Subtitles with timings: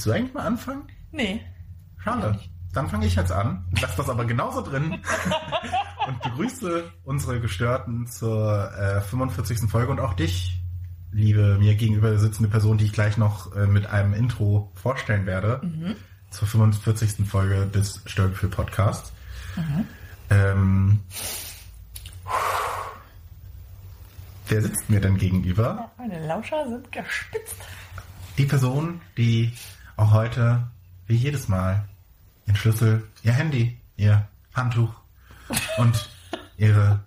[0.00, 0.84] Willst du eigentlich mal anfangen?
[1.12, 1.42] Nee.
[1.98, 2.40] Schade.
[2.72, 4.92] Dann fange ich jetzt an, lass das aber genauso drin
[6.08, 9.68] und begrüße unsere Gestörten zur äh, 45.
[9.68, 10.58] Folge und auch dich,
[11.12, 15.60] liebe mir gegenüber sitzende Person, die ich gleich noch äh, mit einem Intro vorstellen werde,
[16.30, 17.28] zur 45.
[17.28, 19.12] Folge des Störgefühl Podcasts.
[20.30, 21.00] Ähm,
[24.48, 25.90] wer sitzt mir denn gegenüber?
[25.98, 27.56] Meine Lauscher sind gespitzt.
[28.38, 29.52] Die Person, die
[30.00, 30.66] auch heute,
[31.06, 31.84] wie jedes Mal,
[32.46, 34.94] ihren Schlüssel, ihr Handy, ihr Handtuch
[35.76, 36.08] und
[36.56, 37.00] ihre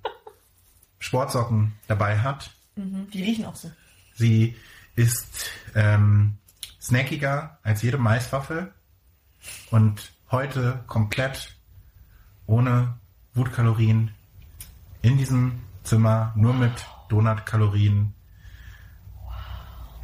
[1.00, 2.52] Sportsocken dabei hat.
[2.76, 3.10] Mhm.
[3.12, 3.72] Die riechen auch so.
[4.16, 4.56] Sie
[4.96, 6.38] ist ähm,
[6.80, 8.72] snackiger als jede Maiswaffel
[9.72, 11.56] und heute komplett
[12.46, 12.94] ohne
[13.34, 14.12] Wutkalorien
[15.02, 18.14] in diesem Zimmer, nur mit Donutkalorien.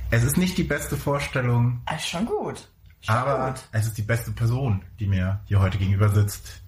[0.09, 2.67] Es ist nicht die beste Vorstellung, Ah, ist schon gut.
[3.01, 6.61] Schon aber es ist die beste Person, die mir hier heute gegenüber sitzt.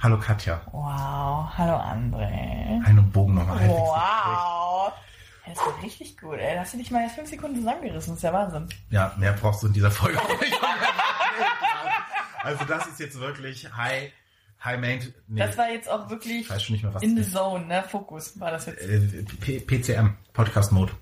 [0.00, 0.60] Hallo Katja.
[0.72, 1.48] Wow.
[1.56, 2.84] Hallo André.
[2.84, 3.66] Einen Bogen nochmal.
[3.68, 4.92] Wow.
[5.46, 6.56] Das war richtig gut, ey.
[6.58, 8.12] Hast du dich mal jetzt fünf Sekunden zusammengerissen.
[8.12, 8.68] Das ist ja Wahnsinn.
[8.90, 10.58] Ja, mehr brauchst du in dieser Folge auch nicht.
[12.42, 14.10] also das ist jetzt wirklich high,
[14.64, 15.14] high main.
[15.28, 17.02] Nee, Das war jetzt auch wirklich ich weiß schon nicht mehr was.
[17.02, 17.84] in the zone, ne?
[17.88, 18.82] Fokus war das jetzt.
[18.82, 20.92] äh, PCM, Podcast Mode.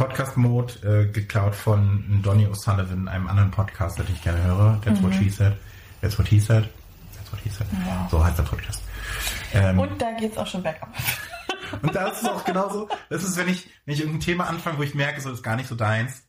[0.00, 4.80] Podcast Mode, äh, geklaut von Donny O'Sullivan, einem anderen Podcast, den ich gerne höre.
[4.82, 5.58] That's what she said.
[6.00, 6.70] That's what he said.
[7.14, 7.66] That's what he said.
[7.86, 8.08] Ja.
[8.10, 8.82] So heißt der Podcast.
[9.52, 10.88] Ähm, Und da geht's auch schon bergab.
[11.82, 12.88] Und da ist es auch genauso.
[13.10, 15.44] Das ist, wenn ich, wenn ich irgendein Thema anfange, wo ich merke, so das ist
[15.44, 16.22] gar nicht so deins.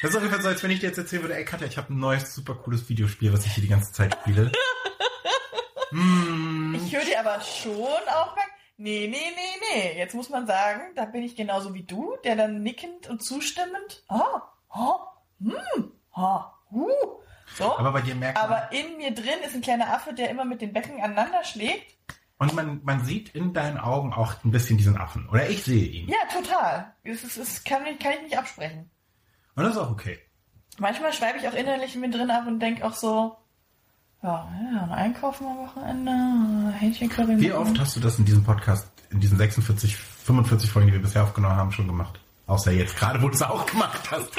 [0.00, 1.92] Das ist ungefähr so, als wenn ich dir jetzt erzählen würde, ey Katja, ich habe
[1.92, 4.50] ein neues, super cooles Videospiel, was ich hier die ganze Zeit spiele.
[5.90, 7.74] mm, Ich höre dir aber schon
[8.08, 8.53] auch weg.
[8.76, 9.98] Nee, nee, nee, nee.
[9.98, 14.04] Jetzt muss man sagen, da bin ich genauso wie du, der dann nickend und zustimmend.
[14.08, 14.98] Ah, ah,
[15.40, 16.90] hm, ah, uh.
[17.54, 17.76] So.
[17.78, 20.44] aber bei dir merkt man, Aber in mir drin ist ein kleiner Affe, der immer
[20.44, 21.96] mit den Becken aneinander schlägt.
[22.38, 25.28] und man, man sieht in deinen Augen auch ein bisschen diesen Affen.
[25.28, 26.08] Oder ich sehe ihn.
[26.08, 26.94] Ja, total.
[27.04, 28.90] Das, ist, das kann, ich, kann ich nicht absprechen.
[29.54, 30.18] Und das ist auch okay.
[30.78, 33.36] Manchmal schreibe ich auch innerlich in mir drin ab und denke auch so,
[34.24, 37.38] ja, ja, ein Einkaufen am Wochenende, Hähnchencurry.
[37.38, 41.02] Wie oft hast du das in diesem Podcast, in diesen 46, 45 Folgen, die wir
[41.02, 42.18] bisher aufgenommen haben, schon gemacht?
[42.46, 44.30] Außer jetzt gerade, wo du es auch gemacht hast.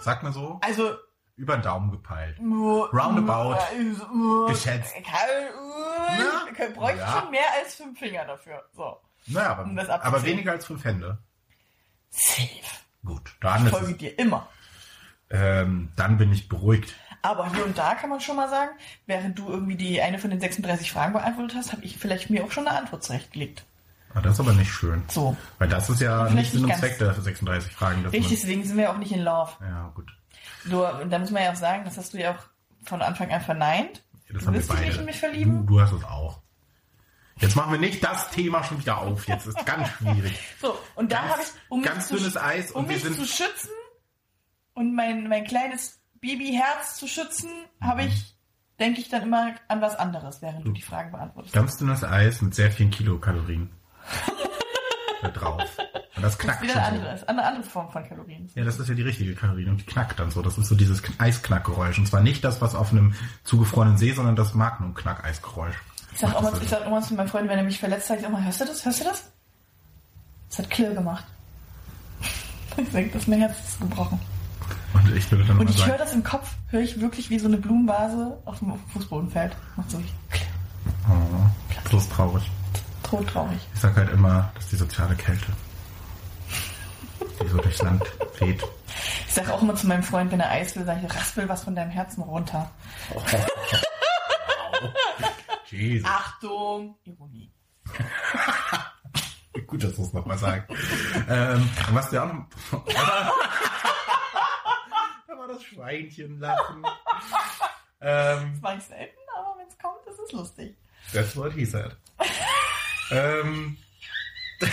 [0.00, 0.96] Sag mal so, Also,
[1.36, 2.38] über den Daumen gepeilt.
[2.38, 3.56] Roundabout.
[4.48, 4.94] Geschätzt.
[4.94, 7.20] Kann, bräuchte Ja.
[7.20, 8.62] schon mehr als fünf Finger dafür.
[8.76, 9.00] So.
[9.26, 11.18] Naja, aber, Um aber weniger als fünf Hände.
[12.10, 12.48] Safe.
[13.04, 14.48] Gut, dann, Ich folge dir immer.
[15.30, 16.94] Ähm, dann bin ich beruhigt.
[17.22, 18.72] Aber hier und da kann man schon mal sagen,
[19.06, 22.44] während du irgendwie die eine von den 36 Fragen beantwortet hast, habe ich vielleicht mir
[22.44, 23.64] auch schon eine Antwort zurechtgelegt.
[24.12, 25.02] Ah, das ist aber nicht schön.
[25.08, 25.36] So.
[25.58, 26.76] Weil das ist ja nicht Sinn und.
[26.76, 28.06] Zweck der 36 Fragen.
[28.06, 29.52] Richtig, deswegen sind wir auch nicht in Love.
[29.60, 30.12] Ja, gut.
[30.64, 33.32] Nur, und da muss man ja auch sagen, das hast du ja auch von Anfang
[33.32, 34.04] an verneint.
[34.28, 35.66] Ja, das Du willst dich nicht in mich verlieben?
[35.66, 36.40] Du, du hast es auch.
[37.40, 39.26] Jetzt machen wir nicht das Thema schon wieder auf.
[39.26, 40.38] Jetzt ist ganz schwierig.
[40.60, 43.70] So, und da habe ich, um mich, ganz zu, dünnes Eis um mich zu schützen
[44.74, 48.34] und mein, mein kleines Babyherz zu schützen, habe ich,
[48.78, 51.54] denke ich dann immer an was anderes, während du die Fragen beantwortest.
[51.54, 53.70] Ganz dünnes Eis mit sehr vielen Kilokalorien.
[55.22, 55.62] da drauf.
[56.16, 57.08] Und das Das knackt ist wieder schon eine so.
[57.08, 58.50] andere, eine andere Form von Kalorien.
[58.54, 60.42] Ja, das ist ja die richtige Kalorien und die knackt dann so.
[60.42, 61.98] Das ist so dieses Eisknackgeräusch.
[61.98, 63.14] Und zwar nicht das, was auf einem
[63.44, 65.74] zugefrorenen See, sondern das Magnum-Knackeisgeräusch.
[66.12, 66.64] Ich sag, Macht auch das mal, so.
[66.64, 68.64] ich sag immer zu meinem Freund, wenn er mich verletzt, sag ich mal, hörst du
[68.66, 68.84] das?
[68.84, 69.32] Hörst du das?
[70.50, 71.24] Das hat Klirr gemacht.
[72.76, 74.18] Ich denke, das mein Herz ist gebrochen.
[74.94, 77.48] Und ich würde dann Und ich höre das im Kopf, höre ich wirklich wie so
[77.48, 79.56] eine Blumenvase auf dem Fußboden fällt.
[79.76, 79.98] Macht so
[81.08, 82.50] oh, ist traurig.
[83.02, 83.58] Todtraurig.
[83.74, 85.46] Ich sag halt immer, das ist die soziale Kälte.
[87.42, 88.02] Die so durchs Land
[88.38, 88.62] weht.
[89.26, 91.64] Ich sag auch immer zu meinem Freund, wenn er Eis will, sag ich, raspel was
[91.64, 92.70] von deinem Herzen runter.
[95.66, 96.08] Jesus.
[96.08, 96.96] Achtung!
[97.04, 97.50] Ironie.
[99.66, 100.70] Gut, dass du es nochmal sagst.
[101.28, 102.46] ähm, was ja auch noch...
[105.54, 106.82] das Schweinchen lachen.
[108.06, 110.76] Ähm, Das mache ich selten, aber wenn es kommt, ist es lustig.
[111.14, 111.96] that's what he said.
[113.10, 113.78] ähm,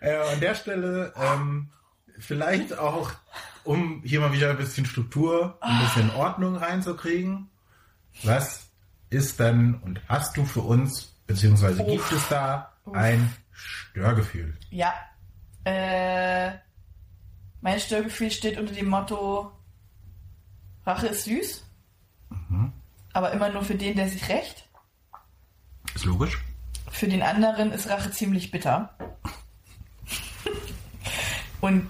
[0.00, 1.70] äh, an der Stelle ähm,
[2.18, 3.10] vielleicht auch,
[3.64, 7.50] um hier mal wieder ein bisschen Struktur, ein bisschen Ordnung reinzukriegen.
[8.22, 8.68] Was
[9.10, 11.90] ist denn und hast du für uns, beziehungsweise Uff.
[12.08, 14.56] gibt es da ein Störgefühl?
[14.70, 14.94] Ja.
[15.64, 16.52] Äh,
[17.64, 19.50] mein Störgefühl steht unter dem Motto
[20.84, 21.64] Rache ist süß,
[23.14, 24.68] aber immer nur für den, der sich rächt.
[25.94, 26.44] Ist logisch.
[26.90, 28.94] Für den anderen ist Rache ziemlich bitter.
[31.62, 31.88] Und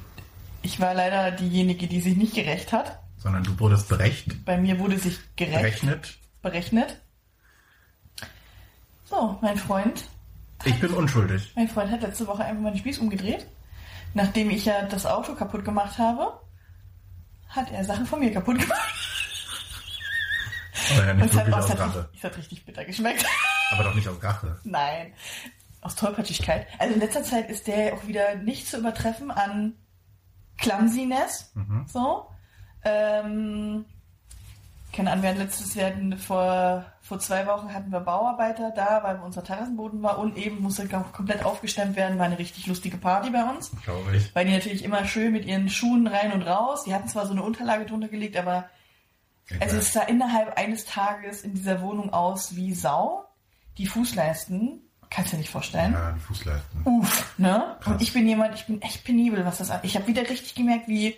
[0.62, 3.00] ich war leider diejenige, die sich nicht gerecht hat.
[3.18, 6.18] Sondern du wurdest berecht, Bei mir wurde sich gerecht, berechnet.
[6.40, 7.00] berechnet.
[9.06, 10.04] So, mein Freund,
[10.64, 11.52] Ich bin unschuldig.
[11.56, 13.46] mein Freund hat letzte Woche einfach mal den Spieß umgedreht.
[14.14, 16.40] Nachdem ich ja das Auto kaputt gemacht habe,
[17.48, 18.94] hat er Sachen von mir kaputt gemacht.
[20.92, 21.98] Aber ja nicht Und es hat, wirklich aus Rache.
[21.98, 23.26] richtig, es hat richtig bitter geschmeckt.
[23.72, 24.58] Aber doch nicht aus Rache.
[24.64, 25.12] Nein,
[25.80, 26.66] aus Tollpatschigkeit.
[26.78, 29.74] Also in letzter Zeit ist der auch wieder nicht zu übertreffen an
[30.58, 31.50] Clumsiness.
[31.54, 31.86] Mhm.
[31.88, 32.30] So.
[32.84, 33.86] Ähm,
[34.94, 39.02] keine Ahnung, wir hatten letztes, wir hatten vor, vor zwei Wochen hatten wir Bauarbeiter da,
[39.02, 42.18] weil unser Terrassenboden war und eben musste auch komplett aufgestemmt werden.
[42.18, 43.72] War eine richtig lustige Party bei uns.
[43.84, 44.34] Glaube ich.
[44.34, 46.84] Weil die natürlich immer schön mit ihren Schuhen rein und raus.
[46.84, 48.68] Die hatten zwar so eine Unterlage drunter gelegt, aber
[49.60, 53.24] also es sah innerhalb eines Tages in dieser Wohnung aus wie Sau.
[53.76, 54.80] Die Fußleisten,
[55.10, 55.92] kannst du dir nicht vorstellen.
[55.92, 56.82] ja, die Fußleisten.
[56.84, 57.76] Uff, ne?
[57.80, 57.94] Krass.
[57.94, 59.90] Und ich bin jemand, ich bin echt penibel, was das angeht.
[59.90, 61.16] Ich habe wieder richtig gemerkt, wie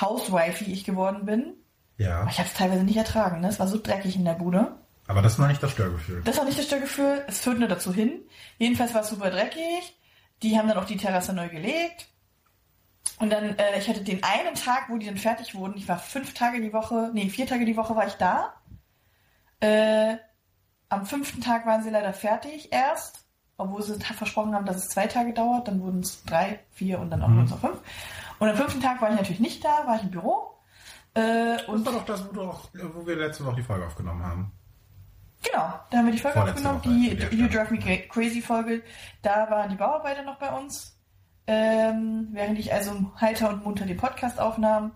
[0.00, 1.54] Housewifey ich geworden bin.
[1.96, 3.48] Ja, Aber ich habe es teilweise nicht ertragen, ne?
[3.48, 4.76] Es war so dreckig in der Bude.
[5.06, 6.22] aber das war nicht das Störgefühl.
[6.24, 8.22] Das war nicht das Störgefühl, es führt nur dazu hin.
[8.58, 9.96] Jedenfalls war es super dreckig.
[10.42, 12.08] Die haben dann auch die Terrasse neu gelegt.
[13.20, 15.98] Und dann, äh, ich hatte den einen Tag, wo die dann fertig wurden, ich war
[15.98, 18.54] fünf Tage die Woche, nee, vier Tage die Woche war ich da.
[19.60, 20.16] Äh,
[20.88, 23.24] am fünften Tag waren sie leider fertig erst,
[23.56, 25.68] obwohl sie versprochen haben, dass es zwei Tage dauert.
[25.68, 27.34] Dann wurden es drei, vier und dann auch Mhm.
[27.36, 27.78] nur noch fünf.
[28.40, 30.53] Und am fünften Tag war ich natürlich nicht da, war ich im Büro.
[31.14, 34.24] Äh, Das und war doch das, wo, auch, wo wir letzte Woche die Folge aufgenommen
[34.24, 34.52] haben.
[35.42, 37.48] Genau, da haben wir die Folge Vorletzte aufgenommen, Woche, die You.
[37.48, 38.82] Drive Me Cra- Crazy Folge.
[39.22, 40.98] Da waren die Bauarbeiter noch bei uns.
[41.46, 44.92] Ähm, während ich also heiter und munter den Podcast aufnahm,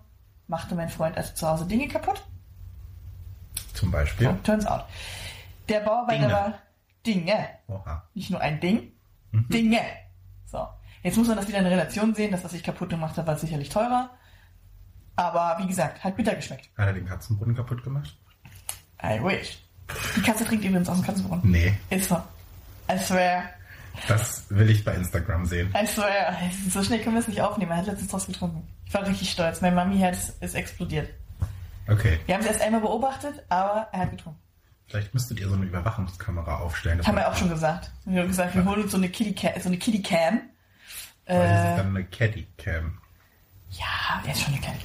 [0.46, 2.24] machte mein Freund also zu Hause Dinge kaputt.
[3.74, 4.26] Zum Beispiel.
[4.28, 4.84] So, turns out.
[5.68, 6.32] Der Bauarbeiter Dinge.
[6.32, 6.58] war
[7.06, 7.48] Dinge.
[7.68, 8.02] Oha.
[8.14, 8.92] Nicht nur ein Ding,
[9.30, 9.48] Mhm.
[9.50, 9.80] Dinge.
[10.46, 10.66] So.
[11.02, 12.32] Jetzt muss man das wieder in Relation sehen.
[12.32, 14.08] Das, was ich kaputt gemacht habe, war sicherlich teurer.
[15.18, 16.68] Aber wie gesagt, hat bitter geschmeckt.
[16.78, 18.16] Hat er den Katzenbrunnen kaputt gemacht?
[19.02, 19.58] I wish.
[20.16, 21.50] Die Katze trinkt übrigens aus dem Katzenbrunnen.
[21.50, 22.16] Nee, Ist so.
[22.90, 23.42] I swear.
[24.06, 25.74] das will ich bei Instagram sehen.
[25.74, 26.36] I swear.
[26.70, 27.72] So schnell können wir es nicht aufnehmen.
[27.72, 28.66] Er hat letztens draus getrunken.
[28.86, 29.60] Ich war richtig stolz.
[29.60, 31.10] Mein Mami-Herz ist explodiert.
[31.88, 34.38] Okay, Wir haben es erst einmal beobachtet, aber er hat getrunken.
[34.86, 37.04] vielleicht müsstet ihr so eine Überwachungskamera aufstellen.
[37.04, 37.90] Haben wir auch schon gesagt.
[38.04, 39.60] Wir haben gesagt, wir holen uns so eine Kitty Cam.
[39.60, 40.42] So eine Kitty Cam.
[41.24, 42.98] Das ist Äh, dann eine Caddy Cam.
[43.70, 44.78] Ja, er ist schon eine kleine.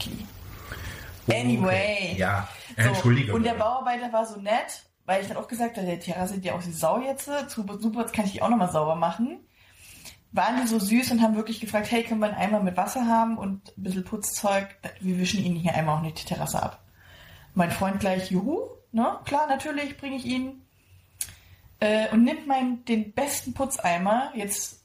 [1.27, 1.39] Okay.
[1.41, 2.15] Anyway.
[2.17, 2.47] Ja,
[2.77, 3.33] So, entschuldige.
[3.33, 3.53] und der.
[3.53, 6.67] Bauarbeiter war so nett, weil ich dann auch gesagt habe, der Terrasse sieht ja aus
[6.67, 7.29] wie Sau jetzt.
[7.49, 9.39] Super, super, jetzt kann ich die auch nochmal sauber machen.
[10.31, 13.05] Waren die so süß und haben wirklich gefragt, hey, können wir einen Eimer mit Wasser
[13.07, 14.67] haben und ein bisschen Putzzeug?
[14.99, 16.83] Wir wischen ihnen hier einmal auch nicht die Terrasse ab.
[17.53, 19.19] Mein Freund gleich, juhu, ne?
[19.25, 20.65] Klar, natürlich, bringe ich ihn.
[21.79, 24.83] Äh, und nimmt meinen, den besten Putzeimer, jetzt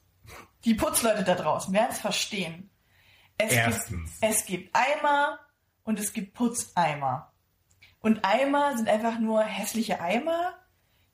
[0.67, 2.68] die Putzleute da draußen werden es verstehen.
[3.39, 4.21] Es Erstens.
[4.21, 5.39] Gibt, es gibt Eimer
[5.85, 7.33] und es gibt Putzeimer.
[8.01, 10.55] Und Eimer sind einfach nur hässliche Eimer,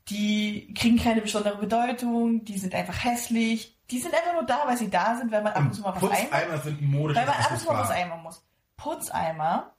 [0.09, 4.77] die kriegen keine besondere Bedeutung, die sind einfach hässlich, die sind einfach nur da, weil
[4.77, 7.17] sie da sind, weil man ab und zu mal was eimer, Putzeimer sind ein modisches
[7.23, 8.45] weil man ab und zu mal was eimern muss.
[8.77, 9.71] Putzeimer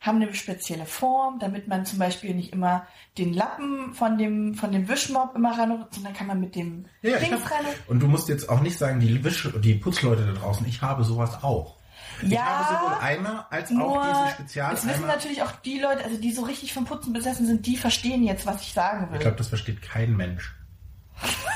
[0.00, 2.86] haben eine spezielle Form, damit man zum Beispiel nicht immer
[3.18, 7.18] den Lappen von dem, von dem Wischmob immer ran, sondern kann man mit dem Ja,
[7.18, 7.64] Dings ran.
[7.86, 11.04] und du musst jetzt auch nicht sagen, die, Wisch, die Putzleute da draußen, ich habe
[11.04, 11.76] sowas auch.
[12.22, 15.06] Ich Ja, habe sowohl Eimer als auch diese es wissen Spezialeimer.
[15.06, 18.46] natürlich auch die Leute, also die so richtig vom Putzen besessen sind, die verstehen jetzt,
[18.46, 19.16] was ich sagen will.
[19.16, 20.54] Ich glaube, das versteht kein Mensch.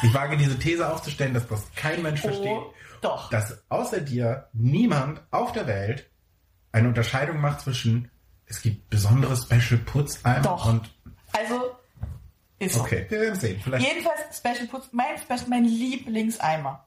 [0.02, 2.46] Ich wage diese These aufzustellen, dass das kein Mensch versteht.
[2.48, 3.30] oh, doch.
[3.30, 6.08] Dass außer dir niemand auf der Welt
[6.72, 8.10] eine Unterscheidung macht zwischen
[8.48, 10.66] es gibt besondere Special Putzeimer Doch.
[10.66, 10.88] und
[11.32, 11.76] Also,
[12.60, 12.80] ist so.
[12.82, 13.60] okay, wir werden sehen.
[13.62, 15.16] Vielleicht Jedenfalls Special Putz, mein,
[15.48, 16.85] mein Lieblingseimer.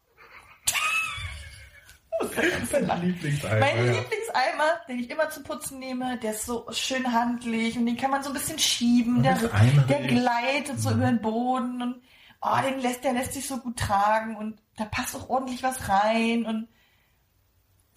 [2.87, 3.59] Mein Lieblingseimer.
[3.59, 3.83] Mein ja.
[3.91, 8.11] Lieblingseimer, den ich immer zum Putzen nehme, der ist so schön handlich und den kann
[8.11, 9.23] man so ein bisschen schieben.
[9.23, 10.95] Der, der gleitet so Mhm.
[10.97, 12.01] über den Boden und
[12.41, 15.87] oh, den lässt, der lässt sich so gut tragen und da passt auch ordentlich was
[15.89, 16.67] rein und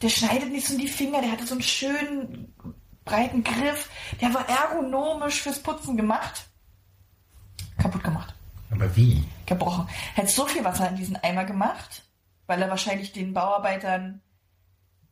[0.03, 2.55] der schneidet nicht so in die Finger, der hatte so einen schönen
[3.05, 3.89] breiten Griff,
[4.21, 6.47] der war ergonomisch fürs Putzen gemacht.
[7.79, 8.35] Kaputt gemacht
[8.71, 9.25] Aber wie?
[9.47, 9.89] gebrochen.
[10.17, 12.03] Hat so viel Wasser in diesen Eimer gemacht,
[12.47, 14.21] weil er wahrscheinlich den Bauarbeitern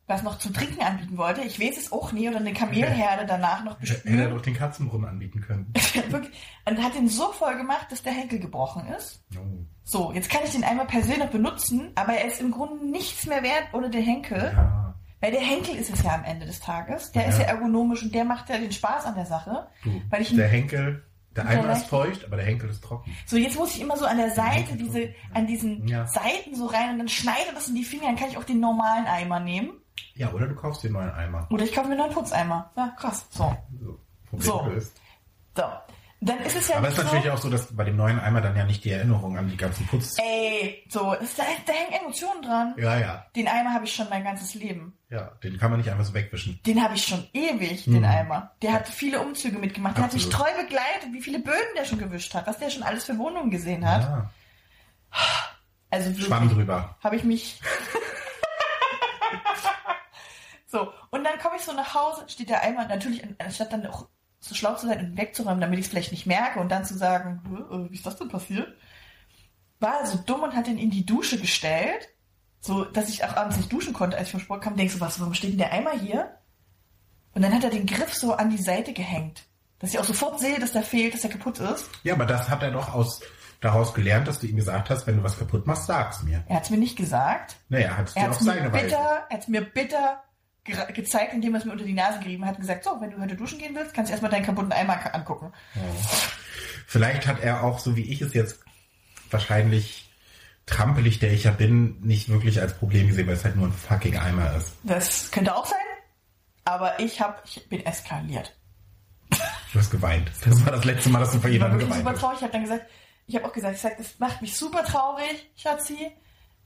[0.07, 1.39] was noch zum Trinken anbieten wollte.
[1.41, 2.27] Ich weiß es auch nie.
[2.27, 4.31] Oder eine Kamelherde danach noch Hätte er bespült.
[4.33, 5.71] doch den Katzenbrunnen anbieten können.
[6.67, 9.23] Und hat ihn so voll gemacht, dass der Henkel gebrochen ist.
[9.37, 9.39] Oh.
[9.83, 12.85] So, jetzt kann ich den Eimer per se noch benutzen, aber er ist im Grunde
[12.89, 14.51] nichts mehr wert ohne den Henkel.
[14.53, 14.95] Ja.
[15.21, 17.11] Weil der Henkel ist es ja am Ende des Tages.
[17.13, 17.29] Der Ja.
[17.29, 19.67] ist ja ergonomisch und der macht ja den Spaß an der Sache.
[19.83, 23.15] Du, Weil ich ihn der Henkel, der Eimer ist feucht, aber der Henkel ist trocken.
[23.25, 26.05] So, jetzt muss ich immer so an der Seite, diese, an diesen Ja.
[26.07, 28.59] Seiten so rein und dann schneide das in die Finger, dann kann ich auch den
[28.59, 29.71] normalen Eimer nehmen.
[30.15, 31.47] Ja, oder du kaufst dir einen neuen Eimer.
[31.49, 32.71] Oder ich kaufe mir einen neuen Putzeimer.
[32.75, 33.25] Ja, krass.
[33.29, 33.55] So.
[33.79, 33.99] So,
[34.39, 34.71] So.
[35.55, 35.63] So.
[36.23, 38.19] Dann ist es ja Aber es ist so, natürlich auch so, dass bei dem neuen
[38.19, 40.17] Eimer dann ja nicht die Erinnerung an die ganzen Putz...
[40.19, 42.75] ey, so, es, da, da hängen Emotionen dran.
[42.77, 44.95] Ja, ja, Den Eimer habe ich schon mein ganzes Leben.
[45.09, 45.31] ja.
[45.43, 46.59] Den kann man nicht einfach so wegwischen.
[46.63, 48.05] Den habe ich schon ewig, den Mhm.
[48.05, 48.51] Eimer.
[48.61, 49.97] Der hat viele Umzüge mitgemacht.
[49.97, 52.83] Der hat mich treu begleitet, wie viele Böden der schon gewischt hat, was der schon
[52.83, 54.03] alles für Wohnungen gesehen hat.
[54.03, 54.29] Ja.
[55.89, 56.97] Also Schwamm drüber.
[57.03, 57.59] habe ich mich.
[60.67, 64.07] so, und dann komme ich so nach Hause, steht der Eimer, natürlich, anstatt dann auch
[64.41, 66.97] so schlau zu sein und wegzuräumen, damit ich es vielleicht nicht merke und dann zu
[66.97, 68.67] sagen, "Hä, äh, wie ist das denn passiert?
[69.79, 72.09] War er so dumm und hat ihn in die Dusche gestellt,
[72.59, 74.99] so dass ich auch abends nicht duschen konnte, als ich vom Sport kam, denkst du,
[74.99, 76.37] was, warum steht denn der Eimer hier?
[77.33, 79.43] Und dann hat er den Griff so an die Seite gehängt,
[79.79, 81.89] dass ich auch sofort sehe, dass der fehlt, dass er kaputt ist.
[82.03, 83.21] Ja, aber das hat er doch aus
[83.61, 86.43] daraus gelernt, dass du ihm gesagt hast, wenn du was kaputt machst, sag's mir.
[86.47, 87.57] Er hat es mir nicht gesagt.
[87.69, 88.85] Naja, er hat es Er dir auf seine Weise.
[88.85, 90.23] bitter, er hat's mir bitter
[90.63, 93.19] gezeigt, indem er es mir unter die Nase gerieben hat und gesagt, so, wenn du
[93.19, 95.51] heute duschen gehen willst, kannst du erstmal deinen kaputten Eimer angucken.
[96.87, 98.59] Vielleicht hat er auch, so wie ich es jetzt
[99.29, 100.09] wahrscheinlich
[100.65, 103.73] trampelig, der ich ja bin, nicht wirklich als Problem gesehen, weil es halt nur ein
[103.73, 104.73] fucking Eimer ist.
[104.83, 105.79] Das könnte auch sein,
[106.63, 108.55] aber ich hab, ich bin eskaliert.
[109.73, 110.29] Du hast geweint.
[110.45, 112.21] Das war das letzte Mal, dass du vor Ich war jemandem super geweint hast.
[112.21, 112.37] traurig.
[112.37, 112.85] Ich habe dann gesagt,
[113.27, 116.11] ich habe auch gesagt, ich sag, das macht mich super traurig, Schatzi.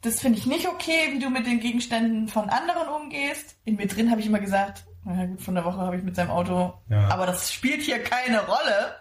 [0.05, 3.55] Das finde ich nicht okay, wie du mit den Gegenständen von anderen umgehst.
[3.65, 6.15] In mir drin habe ich immer gesagt, na gut, von der Woche habe ich mit
[6.15, 7.07] seinem Auto, Ja.
[7.09, 8.95] aber das spielt hier keine Rolle.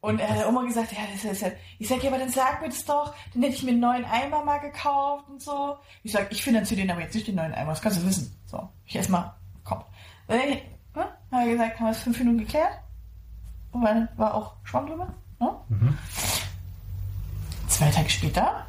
[0.00, 1.48] Und er hat immer gesagt, ja, das ist ja.
[1.78, 4.04] Ich sag, ja, aber dann sag mir das doch, dann hätte ich mir einen neuen
[4.04, 5.76] Eimer mal gekauft und so.
[6.02, 8.36] Ich sag, ich finanziere den aber jetzt nicht den neuen Eimer, das kannst du wissen.
[8.44, 9.32] So, ich erstmal,
[9.64, 9.82] komm.
[10.28, 10.56] Äh,
[10.92, 11.02] hm?
[11.02, 12.72] Hat er gesagt, haben wir es fünf Minuten geklärt?
[13.70, 15.14] Und dann war auch Schwamm drüber.
[15.40, 15.50] Ne?
[15.70, 15.98] Mhm.
[17.68, 18.66] Zwei Tage später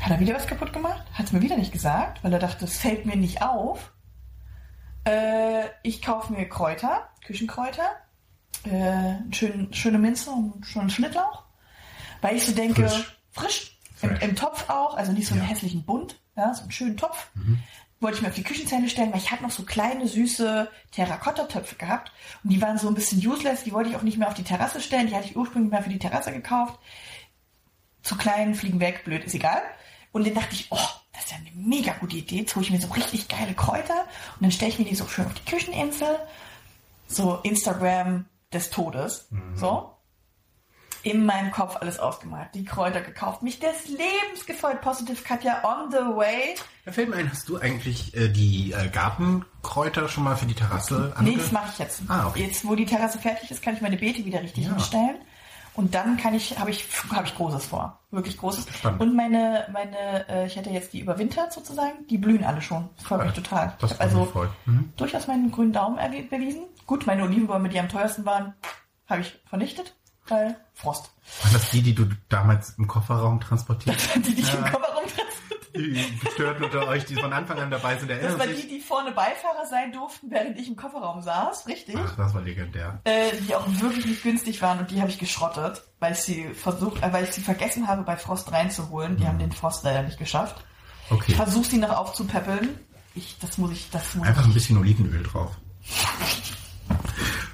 [0.00, 2.64] hat er wieder was kaputt gemacht, hat es mir wieder nicht gesagt, weil er dachte,
[2.64, 3.92] es fällt mir nicht auf.
[5.04, 7.90] Äh, ich kaufe mir Kräuter, Küchenkräuter,
[8.64, 11.44] äh, schönen, schöne Minze und einen schönen Schnittlauch,
[12.20, 13.16] weil ich so denke, Frisch.
[13.32, 15.48] frisch, im, im Topf auch, also nicht so einen Ja.
[15.50, 17.28] hässlichen Bunt, ja, so einen schönen Topf.
[18.00, 21.74] Wollte ich mir auf die Küchenzähne stellen, weil ich hatte noch so kleine, süße Terrakotta-Töpfe
[21.76, 22.10] gehabt
[22.42, 24.42] und die waren so ein bisschen useless, die wollte ich auch nicht mehr auf die
[24.42, 26.78] Terrasse stellen, die hatte ich ursprünglich mal für die Terrasse gekauft
[28.02, 29.60] zu klein, fliegen weg, blöd, ist egal.
[30.12, 30.78] Und dann dachte ich, oh,
[31.12, 32.36] das ist ja eine mega gute Idee.
[32.38, 34.00] Jetzt hole ich mir so richtig geile Kräuter
[34.36, 36.18] und dann stelle ich mir die so schön auf die Kücheninsel.
[37.08, 39.28] So Instagram des Todes.
[39.54, 39.94] So.
[41.02, 42.48] In meinem Kopf alles ausgemalt.
[42.54, 43.42] Die Kräuter gekauft.
[43.42, 44.82] Mich des Lebens gefreut.
[44.82, 46.54] Positive Katja on the way.
[46.84, 50.54] Da fällt mir ein, hast du eigentlich äh, die äh, Gartenkräuter schon mal für die
[50.54, 52.02] Terrasse Nee, ange- das mache ich jetzt.
[52.08, 52.44] Ah, okay.
[52.44, 54.72] Jetzt, wo die Terrasse fertig ist, kann ich meine Beete wieder richtig Ja.
[54.72, 55.16] hinstellen.
[55.80, 57.98] Und dann kann ich, habe ich, habe ich Großes vor.
[58.10, 58.66] Wirklich Großes.
[58.70, 59.00] Spannend.
[59.00, 62.90] Und meine, meine, äh, ich hatte jetzt die überwintert sozusagen, die blühen alle schon.
[62.98, 63.72] Das freut mich total.
[63.80, 64.30] Das ich also.
[64.66, 64.92] Mhm.
[64.98, 65.96] durchaus meinen grünen Daumen
[66.28, 66.64] bewiesen.
[66.86, 68.52] Gut, meine Olivenbäume, die am teuersten waren,
[69.06, 69.94] habe ich vernichtet,
[70.28, 71.12] weil Frost.
[71.42, 74.70] Waren das die, die du damals im Kofferraum transportiert Die, die ich im Ja.
[74.70, 74.89] Kofferraum drin
[75.76, 78.68] Die Gestörten unter euch, die von Anfang an dabei sind, Das erinnern war die, sich.
[78.68, 81.96] die vorne Beifahrer sein durften, während ich im Kofferraum saß, richtig?
[81.98, 83.00] Ach, das war legendär.
[83.04, 86.48] äh, die auch wirklich nicht günstig waren und die habe ich geschrottet, weil ich sie
[86.54, 89.16] versucht, äh, weil ich sie vergessen habe, bei Frost reinzuholen.
[89.16, 90.64] Die haben den Frost leider nicht geschafft.
[91.10, 91.24] Okay.
[91.28, 92.78] Ich versuche sie noch aufzupäppeln.
[93.14, 95.52] Ich, das muss ich, das muss Einfach ein bisschen Olivenöl drauf.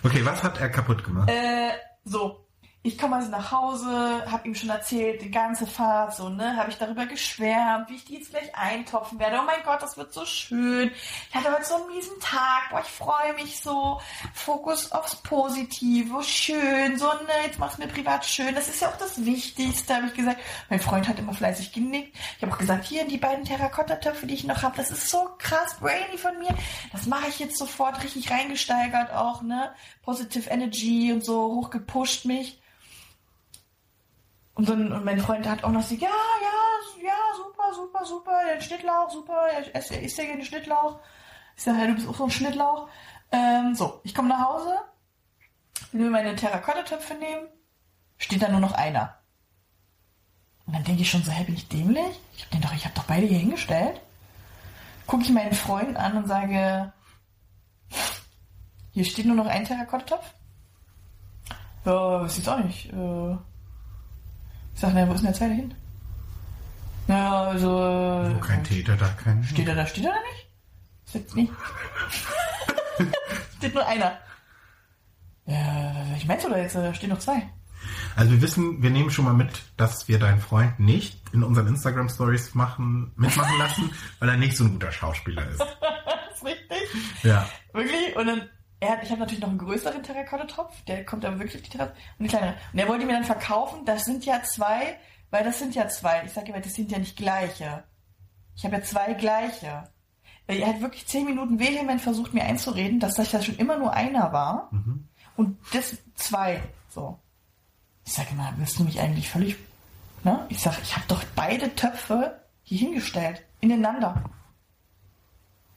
[0.03, 1.29] Okay, was hat er kaputt gemacht?
[1.31, 1.71] Äh,
[2.05, 2.46] so.
[2.87, 6.71] Ich komme also nach Hause, habe ihm schon erzählt, die ganze Fahrt, so, ne, habe
[6.71, 9.41] ich darüber geschwärmt, wie ich die jetzt gleich eintopfen werde.
[9.41, 10.93] Oh mein Gott, das wird so schön.
[11.29, 14.01] Ich hatte heute so einen miesen Tag, boah, ich freue mich so.
[14.35, 18.55] Fokus aufs Positive, schön, so, ne, jetzt mach's mir privat schön.
[18.55, 20.41] Das ist ja auch das Wichtigste, habe ich gesagt.
[20.71, 22.17] Mein Freund hat immer fleißig genickt.
[22.37, 25.29] Ich habe auch gesagt, hier die beiden Terrakotta-Töpfe, die ich noch habe, das ist so
[25.39, 26.55] krass brainy von mir.
[26.93, 29.73] Das mache ich jetzt sofort richtig reingesteigert auch, ne?
[30.05, 32.61] Positive Energy und so hochgepusht mich.
[34.57, 38.41] Und, dann, und mein Freund hat auch noch so, ja, ja, ja, super, super, super,
[38.51, 40.99] den Schnittlauch, super, ich esse, isst ja gerne Schnittlauch.
[41.57, 42.89] Ich sage, ja, du bist auch so ein Schnittlauch.
[43.33, 44.79] Ähm, so, ich komme nach Hause,
[45.93, 47.49] will meine Terrakotta-Töpfe nehmen,
[48.17, 49.19] steht da nur noch einer.
[50.67, 52.19] Und dann denke ich schon so, hä, bin ich dämlich?
[52.35, 54.01] Ich habe den doch, ich habe doch beide hier hingestellt.
[55.07, 56.95] Gucke ich meinen Freund an und sage,
[58.93, 60.33] hier steht nur noch ein Terrakotta-Topf.
[61.85, 62.91] Ja, weiß ich auch nicht.
[62.91, 63.37] Äh,
[64.77, 65.75] ich sag, na, wo ist denn der zweite hin?
[67.09, 67.71] Ja, also.
[67.71, 69.43] Wo kein Täter, da kein...
[69.43, 70.47] Steht er da, steht er da nicht?
[71.09, 71.53] Steht nicht.
[73.57, 74.19] steht nur einer.
[75.47, 76.75] Ja, ich meinst du da jetzt?
[76.75, 77.43] Da stehen noch zwei.
[78.17, 81.69] Also wir wissen, wir nehmen schon mal mit, dass wir deinen Freund nicht in unseren
[81.69, 85.61] Instagram Stories machen, mitmachen lassen, weil er nicht so ein guter Schauspieler ist.
[85.61, 87.23] Das ist richtig.
[87.23, 87.49] Ja.
[87.73, 88.15] Wirklich?
[88.15, 88.43] Und dann,
[88.83, 91.93] hat, ich habe natürlich noch einen größeren Terrakottetopf, der kommt aber wirklich auf die Terrasse,
[92.19, 92.55] und eine kleinere.
[92.73, 94.99] Und er wollte mir dann verkaufen, das sind ja zwei,
[95.31, 96.23] weil das sind ja zwei.
[96.25, 97.85] Ich sage immer, das sind ja nicht gleiche.
[98.55, 99.85] Ich habe ja zwei gleiche.
[100.47, 103.79] Weil er hat wirklich zehn Minuten vehement versucht, mir einzureden, dass das ja schon immer
[103.79, 104.71] nur einer war.
[105.37, 106.63] Und das zwei.
[106.89, 107.19] So.
[108.05, 109.57] Ich sage immer, willst du mich eigentlich völlig.
[110.23, 110.47] Ne?
[110.49, 113.43] Ich sage, ich habe doch beide Töpfe hier hingestellt.
[113.61, 114.23] Ineinander.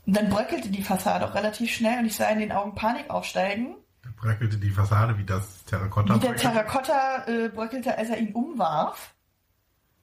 [0.10, 3.12] Und dann bröckelte die Fassade auch relativ schnell und ich sah in den Augen Panik
[3.12, 3.76] aufsteigen.
[4.02, 6.16] Da bröckelte die Fassade wie das Terrakotta.
[6.16, 9.14] Wie der Terrakotta äh, bröckelte, als er ihn umwarf.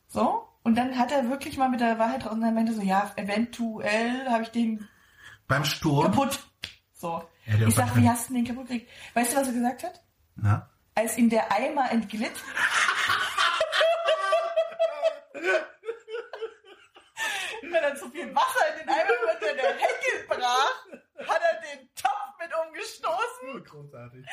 [0.07, 0.47] So.
[0.63, 3.11] Und dann hat er wirklich mal mit der Wahrheit raus und dann meinte so, ja,
[3.17, 4.87] eventuell habe ich den
[5.49, 6.05] Beim Sturm.
[6.05, 6.39] kaputt.
[6.93, 7.25] So.
[7.47, 8.89] Ja, ich sag, wie hast du den kaputt gekriegt?
[9.15, 10.05] Weißt du, was er gesagt hat?
[10.37, 10.71] Na?
[10.95, 12.31] Als ihm der Eimer entglitt.
[17.63, 20.87] Wenn er zu viel Wasser in den Eimer unter der Hecke brach,
[21.29, 23.65] hat er den Topf mit umgestoßen.
[23.65, 24.27] Großartig.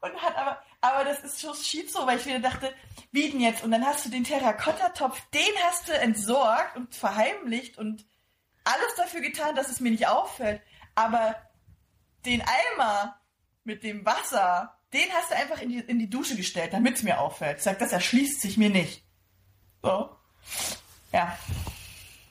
[0.00, 2.72] Und hat aber, aber das ist schon schief so, weil ich wieder dachte,
[3.12, 3.64] wie denn jetzt?
[3.64, 8.06] Und dann hast du den Terrakottatopf, den hast du entsorgt und verheimlicht und
[8.64, 10.60] alles dafür getan, dass es mir nicht auffällt.
[10.94, 11.36] Aber
[12.24, 13.20] den Eimer
[13.64, 17.02] mit dem Wasser, den hast du einfach in die, in die Dusche gestellt, damit es
[17.02, 17.58] mir auffällt.
[17.58, 19.04] Ich sag, das erschließt sich mir nicht.
[19.82, 20.16] So.
[21.12, 21.38] Ja.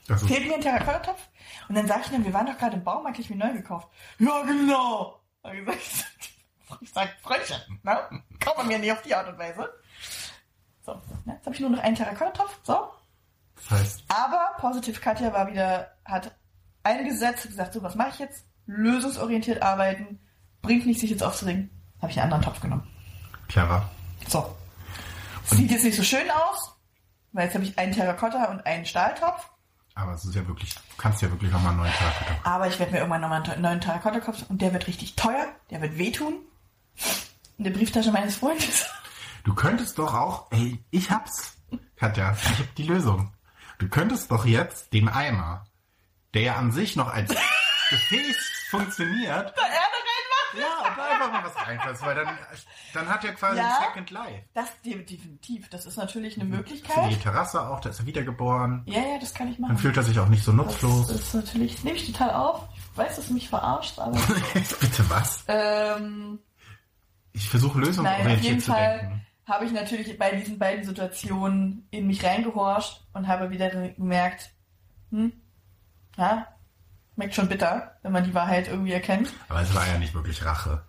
[0.08, 1.20] Ist, Fehlt mir ein Terrakottatopf?
[1.68, 3.88] Und dann sag ich dann, wir waren doch gerade im Baumarkt, ich mir neu gekauft.
[4.20, 5.20] Ja, genau.
[5.44, 5.80] Hab ich gesagt,
[6.82, 8.24] ich sag, Freundchen, ne?
[8.44, 9.68] Kommt man mir nicht auf die Art und Weise.
[10.86, 10.94] So,
[11.26, 11.34] ne?
[11.34, 12.60] jetzt habe ich nur noch einen Terrakottatopf.
[12.64, 12.92] So.
[13.56, 16.36] das heißt, Aber Positive Katja war wieder, hat
[16.84, 18.46] eingesetzt, hat gesagt, so, was mache ich jetzt?
[18.68, 20.20] Lösungsorientiert arbeiten,
[20.62, 21.70] bringt nicht, sich jetzt aufzuregen.
[22.02, 22.88] Habe ich einen anderen Topf genommen.
[23.48, 23.90] clever.
[24.28, 24.56] So.
[25.46, 26.76] Sieht jetzt nicht so schön aus,
[27.32, 29.50] weil jetzt habe ich einen Terrakotta und einen Stahltopf.
[29.96, 32.36] Aber es ist ja wirklich, du kannst ja wirklich nochmal einen neuen Terrakotta.
[32.44, 35.82] Aber ich werde mir irgendwann nochmal einen neuen Terrakotta-Kopf und der wird richtig teuer, der
[35.82, 36.36] wird wehtun.
[37.58, 38.86] In der Brieftasche meines Freundes.
[39.46, 41.56] Du könntest doch auch, ey, ich hab's,
[41.96, 43.32] Katja, ich hab die Lösung.
[43.78, 45.66] Du könntest doch jetzt den Eimer,
[46.34, 47.30] der ja an sich noch als
[47.90, 48.38] Gefäß
[48.70, 49.54] funktioniert.
[50.60, 52.28] Ja, und da einfach mal was reinfasst, weil dann,
[52.94, 53.68] dann hat er quasi Ja.
[53.80, 54.44] ein Second Life.
[54.54, 55.70] Das de- definitiv.
[55.70, 57.22] Das ist natürlich eine Für die Möglichkeit.
[57.22, 58.84] Terrasse auch, da ist er wiedergeboren.
[58.86, 59.78] Ja, ja, das kann ich Dann machen.
[59.78, 61.10] fühlt er sich auch nicht so Das nutzlos.
[61.10, 62.68] ist natürlich, das nehme ich total auf.
[62.92, 64.12] Ich weiß, dass du mich verarscht, aber
[64.54, 65.44] Bitte was?
[65.48, 66.40] ähm,
[67.34, 69.26] Ich versuche lösungsorientiert jeden zu Fall denken.
[69.48, 74.52] habe ich natürlich bei diesen beiden Situationen in mich reingehorcht und habe wieder gemerkt,
[75.12, 75.34] hm,
[76.18, 76.48] ja,
[77.16, 79.30] schmeckt schon bitter, wenn man die Wahrheit irgendwie erkennt.
[79.50, 80.84] Aber es war ja nicht wirklich Rache.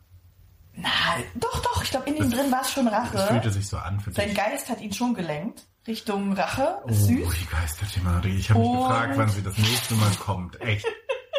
[0.74, 0.88] Na,
[1.36, 3.50] doch, doch, ich glaube, in ihm drin war es schon Es fühlte Rache.
[3.50, 4.36] sich so an für Sein dich.
[4.36, 6.78] Geist hat ihn schon gelenkt Richtung Rache.
[6.84, 7.34] Oh, Ist süß.
[7.40, 8.34] die Geisterthematik.
[8.38, 10.60] Ich habe mich gefragt, wann sie das nächste Mal kommt.
[10.60, 10.84] Echt.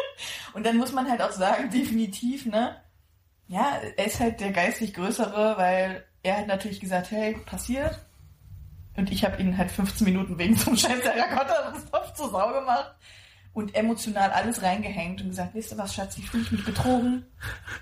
[0.54, 2.76] Und dann muss man halt auch sagen, definitiv, ne?
[3.46, 8.00] Ja, er ist halt der geistlich Größere, weil er hat natürlich gesagt, hey, passiert.
[8.96, 12.94] Und ich habe ihn halt 15 Minuten wegen so einem scheiß Terrakotta-Stoff zur Sau gemacht.
[13.58, 17.26] Und emotional alles reingehängt und gesagt, weißt du was, Schatz, fühle ich mich betrogen?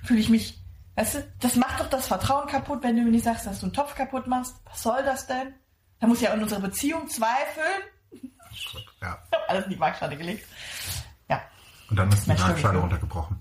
[0.05, 0.59] Fühle ich mich,
[0.95, 3.67] weißt du, das macht doch das Vertrauen kaputt, wenn du mir nicht sagst, dass du
[3.67, 4.55] einen Topf kaputt machst.
[4.65, 5.53] Was soll das denn?
[6.01, 7.83] Da muss ja an unserer Beziehung zweifeln.
[8.11, 8.21] Ja.
[8.51, 10.47] Ich habe alles in die Waagschale gelegt.
[11.29, 11.43] Ja,
[11.91, 13.37] Und dann ist die Waagschale runtergebrochen.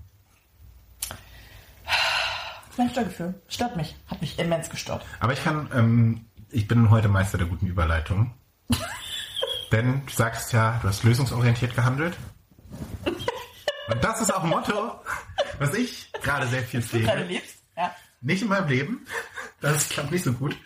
[2.76, 3.40] mein Störgefühl.
[3.48, 3.96] Stört mich.
[4.08, 5.06] Hat mich immens gestört.
[5.20, 8.34] Aber ich kann, ähm, ich bin heute Meister der guten Überleitung.
[9.72, 12.16] Denn du sagst ja, du hast lösungsorientiert gehandelt.
[13.88, 15.00] Und das ist auch ein Motto,
[15.58, 17.56] was ich gerade sehr viel gerade lebst.
[17.76, 17.94] Ja.
[18.20, 19.06] Nicht in meinem Leben.
[19.60, 20.56] Das klappt nicht so gut.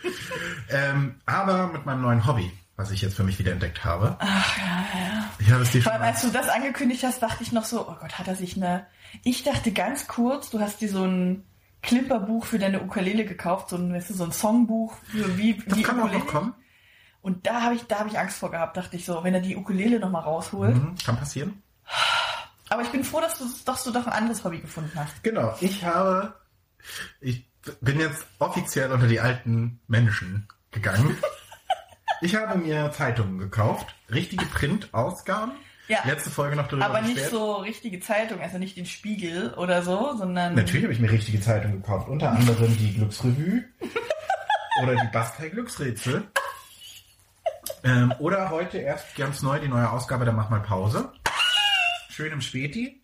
[0.71, 4.17] Ähm, aber mit meinem neuen Hobby, was ich jetzt für mich wieder entdeckt habe.
[4.21, 5.31] Ach, ja, ja.
[5.39, 7.87] Ich habe es dir Vor allem, als du das angekündigt hast, dachte ich noch so,
[7.89, 8.87] oh Gott, hat er sich eine...
[9.23, 11.45] Ich dachte ganz kurz, du hast dir so ein
[11.83, 15.77] Klimperbuch für deine Ukulele gekauft, so ein, weißt du, so ein Songbuch für wie, Das
[15.79, 16.25] wie kann auch Ukulele.
[16.25, 16.55] noch kommen.
[17.23, 19.41] Und da habe ich, da habe ich Angst vor gehabt, dachte ich so, wenn er
[19.41, 20.75] die Ukulele nochmal rausholt.
[20.75, 21.63] Mhm, kann passieren.
[22.69, 25.23] Aber ich bin froh, dass du, dass du doch ein anderes Hobby gefunden hast.
[25.23, 26.35] Genau, ich habe,
[27.21, 27.45] ich
[27.81, 31.17] bin jetzt offiziell unter die alten Menschen gegangen.
[32.23, 35.55] Ich habe mir Zeitungen gekauft, richtige Printausgaben.
[35.89, 36.01] Ja.
[36.05, 37.31] Letzte Folge noch darüber Aber nicht beschwert.
[37.33, 40.55] so richtige Zeitung, also nicht den Spiegel oder so, sondern...
[40.55, 43.65] Natürlich habe ich mir richtige Zeitungen gekauft, unter anderem die Glücksrevue
[44.83, 46.29] oder die Bastei Glücksrätsel.
[47.83, 51.13] Ähm, oder heute erst ganz neu die neue Ausgabe der Mach mal Pause.
[52.11, 53.01] Schön im Späti.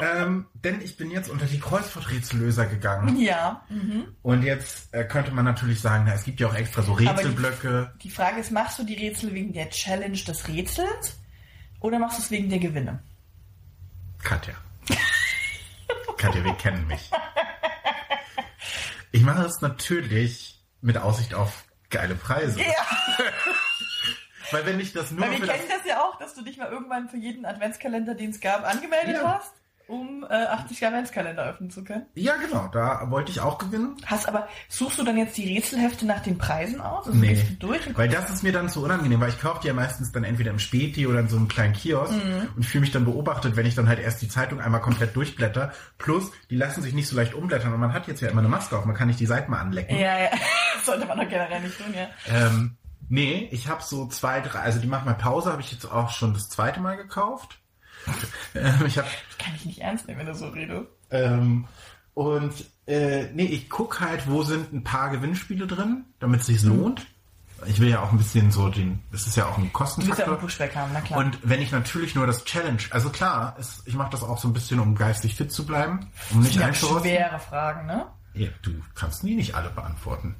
[0.00, 3.18] ähm, denn ich bin jetzt unter die Kreuzworträtsellöser gegangen.
[3.20, 3.62] Ja.
[3.68, 4.14] Mhm.
[4.22, 7.06] Und jetzt äh, könnte man natürlich sagen, na, es gibt ja auch extra so die-
[7.06, 7.94] Rätselblöcke.
[8.02, 11.18] Die Frage ist, machst du die Rätsel wegen der Challenge des Rätsels
[11.80, 13.02] oder machst du es wegen der Gewinne?
[14.22, 14.54] Katja.
[16.18, 17.10] Katja, wir kennen mich.
[19.12, 22.60] Ich mache es natürlich mit Aussicht auf geile Preise.
[22.60, 22.66] Ja.
[24.52, 26.42] Weil wenn ich das nur Weil wir für das kennen das ja auch, dass du
[26.42, 29.38] dich mal irgendwann für jeden Adventskalender, den es gab, angemeldet Ja.
[29.40, 29.52] hast,
[29.86, 32.06] um äh, 80 Adventskalender öffnen zu können.
[32.14, 33.96] Ja, genau, da wollte ich auch gewinnen.
[34.06, 37.08] Hast aber, suchst du dann jetzt die Rätselhefte nach den Preisen aus?
[37.08, 37.44] Also Nee.
[37.58, 40.22] durch Weil das ist mir dann zu unangenehm, weil ich kaufe die ja meistens dann
[40.22, 42.50] entweder im Späti oder in so einem kleinen Kiosk Mhm.
[42.54, 45.72] und fühle mich dann beobachtet, wenn ich dann halt erst die Zeitung einmal komplett durchblätter.
[45.98, 48.48] Plus, die lassen sich nicht so leicht umblättern und man hat jetzt ja immer eine
[48.48, 49.98] Maske auf, man kann nicht die Seiten mal anlecken.
[49.98, 50.30] Ja, ja.
[50.76, 52.08] Das sollte man doch generell nicht tun, ja.
[52.34, 52.76] Ähm,
[53.10, 56.08] nee, ich habe so zwei, drei, also die Mach mal Pause habe ich jetzt auch
[56.10, 57.58] schon das zweite Mal gekauft.
[58.54, 60.86] ähm, ich habe Kann ich nicht ernst nehmen, wenn du so redest.
[61.10, 61.66] ähm,
[62.14, 62.52] und
[62.86, 67.06] äh, nee, ich guck halt, wo sind ein paar Gewinnspiele drin, damit es sich lohnt.
[67.66, 69.78] Ich will ja auch ein bisschen so den, das ist ja auch ein Du willst
[69.78, 70.26] ja auch Kostenfaktor.
[70.28, 71.18] einen Pushback haben, na klar.
[71.20, 74.48] Und wenn ich natürlich nur das Challenge, also klar, es, ich mache das auch so
[74.48, 77.10] ein bisschen, um geistig fit zu bleiben, um nicht ja, einzurosten.
[77.10, 78.06] schwere Fragen, ne?
[78.32, 80.34] Ja, du kannst nie nicht alle beantworten.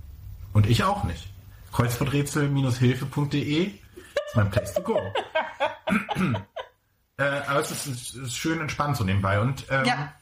[0.55, 1.29] Und ich auch nicht.
[1.73, 5.01] Kreuzworträtsel-hilfe.de ist mein Place to go.
[7.17, 9.41] äh, aber es ist, es ist schön entspannt so nebenbei.
[9.41, 10.13] Und ähm, Ja.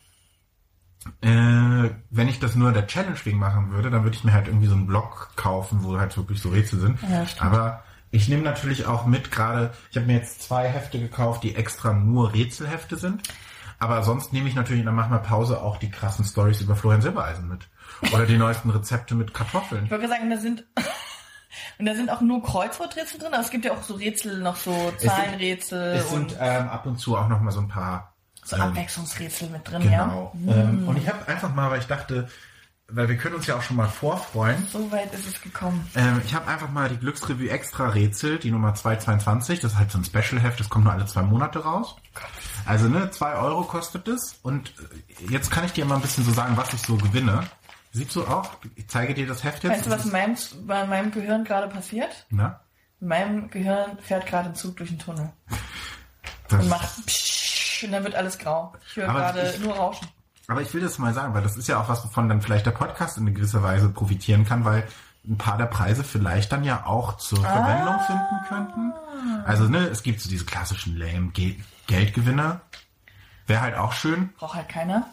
[1.22, 4.48] äh, wenn ich das nur der Challenge wegen machen würde, dann würde ich mir halt
[4.48, 6.98] irgendwie so einen Blog kaufen, wo halt wirklich so Rätsel sind.
[7.02, 7.24] Ja.
[7.38, 11.54] Aber ich nehme natürlich auch mit, gerade, ich habe mir jetzt zwei Hefte gekauft, die
[11.54, 13.22] extra nur Rätselhefte sind.
[13.80, 17.00] Aber sonst nehme ich natürlich, dann machen wir Pause, auch die krassen Stories über Florian
[17.02, 17.68] Silbereisen mit.
[18.12, 19.84] Oder die neuesten Rezepte mit Kartoffeln.
[19.84, 20.64] Ich gerade sagen, da sind,
[21.78, 24.56] und da sind auch nur Kreuzworträtsel drin, aber es gibt ja auch so Rätsel, noch
[24.56, 28.14] so Zahlenrätsel Es sind und ähm, ab und zu auch noch mal so ein paar
[28.44, 30.32] so ähm, Abwechslungsrätsel mit drin, Genau.
[30.46, 30.54] ja.
[30.54, 32.28] Ähm, und ich habe einfach mal, weil ich dachte,
[32.90, 35.86] weil wir können uns ja auch schon mal vorfreuen, So weit ist es gekommen.
[35.94, 39.60] Ähm, ich habe einfach mal die Glücksrevue Extra Rätsel, die Nummer 222.
[39.60, 41.96] Das ist halt so ein Special-Heft, das kommt nur alle zwei Monate raus.
[42.64, 44.38] Also ne, zwei Euro kostet es.
[44.42, 44.72] Und
[45.28, 47.40] jetzt kann ich dir mal ein bisschen so sagen, was ich so gewinne.
[47.92, 48.50] Siehst du auch?
[48.76, 49.72] Ich zeige dir das Heft jetzt.
[49.72, 52.26] Weißt du, was in meinem, bei meinem Gehirn gerade passiert?
[52.30, 52.60] Na?
[53.00, 55.30] In meinem Gehirn fährt gerade ein Zug durch den Tunnel
[56.48, 58.72] Das, und macht psch, und dann wird alles grau.
[58.88, 60.08] Ich höre gerade ich- nur Rauschen.
[60.48, 62.66] aber ich will das mal sagen, weil das ist ja auch was, wovon dann vielleicht
[62.66, 64.86] der Podcast in gewisser Weise profitieren kann, weil
[65.26, 68.92] ein paar der Preise vielleicht dann ja auch zur Verwendung finden könnten.
[69.44, 72.60] Also ne, es gibt so diese klassischen lame Ge Geldgewinner.
[73.46, 74.30] Wäre halt auch schön.
[74.38, 75.06] Braucht halt keiner.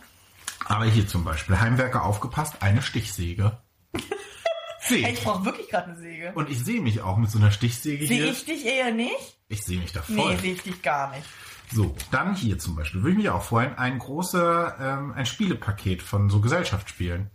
[0.65, 3.57] Aber hier zum Beispiel, Heimwerker aufgepasst, eine Stichsäge.
[4.79, 5.17] Sehe ich.
[5.19, 6.31] ich brauche wirklich gerade eine Säge.
[6.35, 8.31] Und ich sehe mich auch mit so einer Stichsäge Sehe hier.
[8.31, 9.39] ich dich eher nicht?
[9.47, 10.37] Ich sehe mich da Nee, voll.
[10.37, 11.25] sehe ich dich gar nicht.
[11.71, 16.03] so, dann hier zum Beispiel, würde ich mich auch freuen, ein großer, ähm, ein Spielepaket
[16.03, 17.31] von so Gesellschaftsspielen.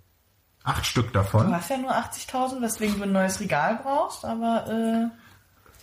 [0.63, 1.53] Acht Stück Du davon.
[1.55, 5.09] hast ja nur 80.000, weswegen du ein neues Regal brauchst, aber äh,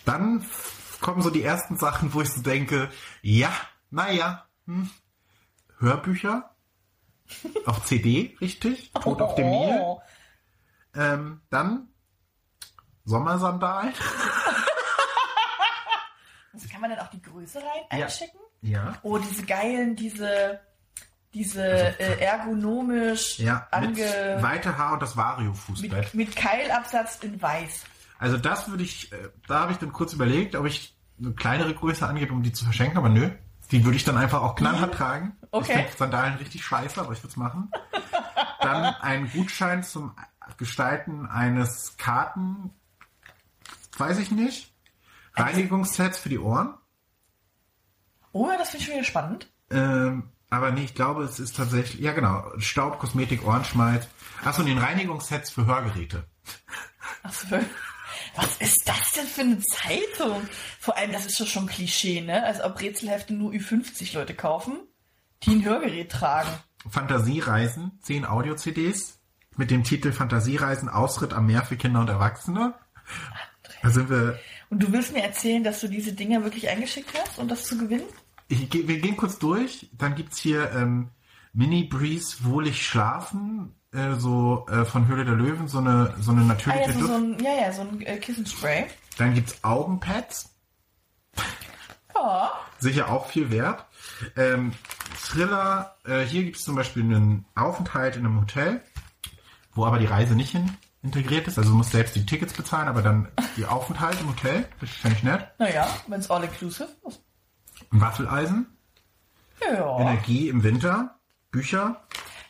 [0.05, 0.45] Dann
[1.01, 2.89] kommen so die ersten Sachen, wo ich so denke,
[3.21, 3.51] ja,
[3.89, 4.89] naja, hm.
[5.79, 6.55] Hörbücher.
[7.65, 8.91] Auf CD, richtig?
[8.93, 9.79] Tod auf dem Nil.
[9.81, 10.01] Oh.
[10.95, 11.89] Ähm, dann
[13.05, 13.93] Sommersandalen.
[16.53, 18.05] Also kann man dann auch die Größe rein Ja.
[18.05, 18.39] einschicken?
[18.61, 18.97] Ja.
[19.03, 20.59] Oh, diese geilen, diese,
[21.33, 24.37] diese Also, äh, ergonomisch Ja, mit ange...
[24.41, 25.91] weite Haar und das Vario-Fußbett.
[25.91, 27.83] Mit, mit Keilabsatz in weiß.
[28.17, 31.73] Also das würde ich, äh, da habe ich dann kurz überlegt, ob ich eine kleinere
[31.75, 33.29] Größe angebe, um die zu verschenken, aber nö.
[33.71, 35.35] Die würde ich dann einfach auch knallhart tragen.
[35.51, 35.71] Okay.
[35.71, 37.71] Ich finde Sandalen richtig scheiße, aber ich würde es machen.
[38.61, 40.15] dann ein Gutschein zum
[40.57, 42.71] Gestalten eines Karten,
[43.97, 44.73] weiß ich nicht.
[45.35, 46.73] Reinigungssets für die Ohren.
[48.31, 49.51] Oh, das finde ich schon wieder spannend.
[49.69, 54.07] Ähm, aber nee, ich glaube, es ist tatsächlich, ja genau, Staub, Kosmetik, Ohrenschmalz.
[54.43, 56.25] Achso, und den Reinigungssets für Hörgeräte.
[57.23, 57.47] Achso,
[58.37, 60.47] was ist das denn für eine Zeitung?
[60.79, 62.43] Vor allem, das ist doch schon Klischee, ne?
[62.43, 64.77] Als ob Rätselhefte nur Ü50 Leute kaufen,
[65.43, 66.49] die ein Hörgerät tragen.
[66.89, 69.19] Fantasiereisen, 10 Audio-CDs
[69.57, 72.75] mit dem Titel Fantasiereisen, Ausritt am Meer für Kinder und Erwachsene.
[73.81, 77.39] Da sind wir, Und du willst mir erzählen, dass du diese Dinger wirklich eingeschickt hast,
[77.39, 78.05] um das zu gewinnen?
[78.49, 79.89] ich, wir gehen kurz durch.
[79.97, 81.09] Dann gibt's hier ähm,
[81.53, 86.41] Mini Breeze Wohlig Schlafen, äh, so äh, von Höhle der Löwen, so eine, so eine
[86.41, 87.11] Ah natürliche ja, so, Duft.
[87.11, 88.87] so ein, ja, ja, so ein äh, Kissenspray.
[89.17, 90.49] Dann gibt's Augenpads,
[92.15, 92.51] Ja.
[92.79, 93.85] sicher auch viel wert.
[94.35, 94.73] Ähm,
[95.21, 98.81] Thriller, äh, hier gibt's zum Beispiel einen Aufenthalt in einem Hotel,
[99.73, 100.71] wo aber die Reise nicht hin
[101.03, 101.57] integriert ist.
[101.57, 104.67] Also du musst selbst die Tickets bezahlen, aber dann die Aufenthalt im Hotel.
[104.81, 105.47] Das fände ich nett.
[105.59, 107.21] Naja, wenn es all inclusive ist.
[107.91, 108.77] Ein Waffeleisen.
[109.61, 109.99] Ja.
[109.99, 111.17] Energie im Winter,
[111.51, 112.01] Bücher.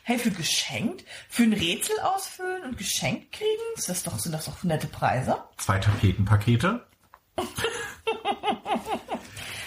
[0.08, 1.04] Hey, für geschenkt?
[1.28, 3.60] Für ein Rätsel ausfüllen und geschenkt kriegen?
[3.76, 5.36] Ist das doch, sind das doch nette Preise?
[5.58, 6.86] Zwei Tapetenpakete.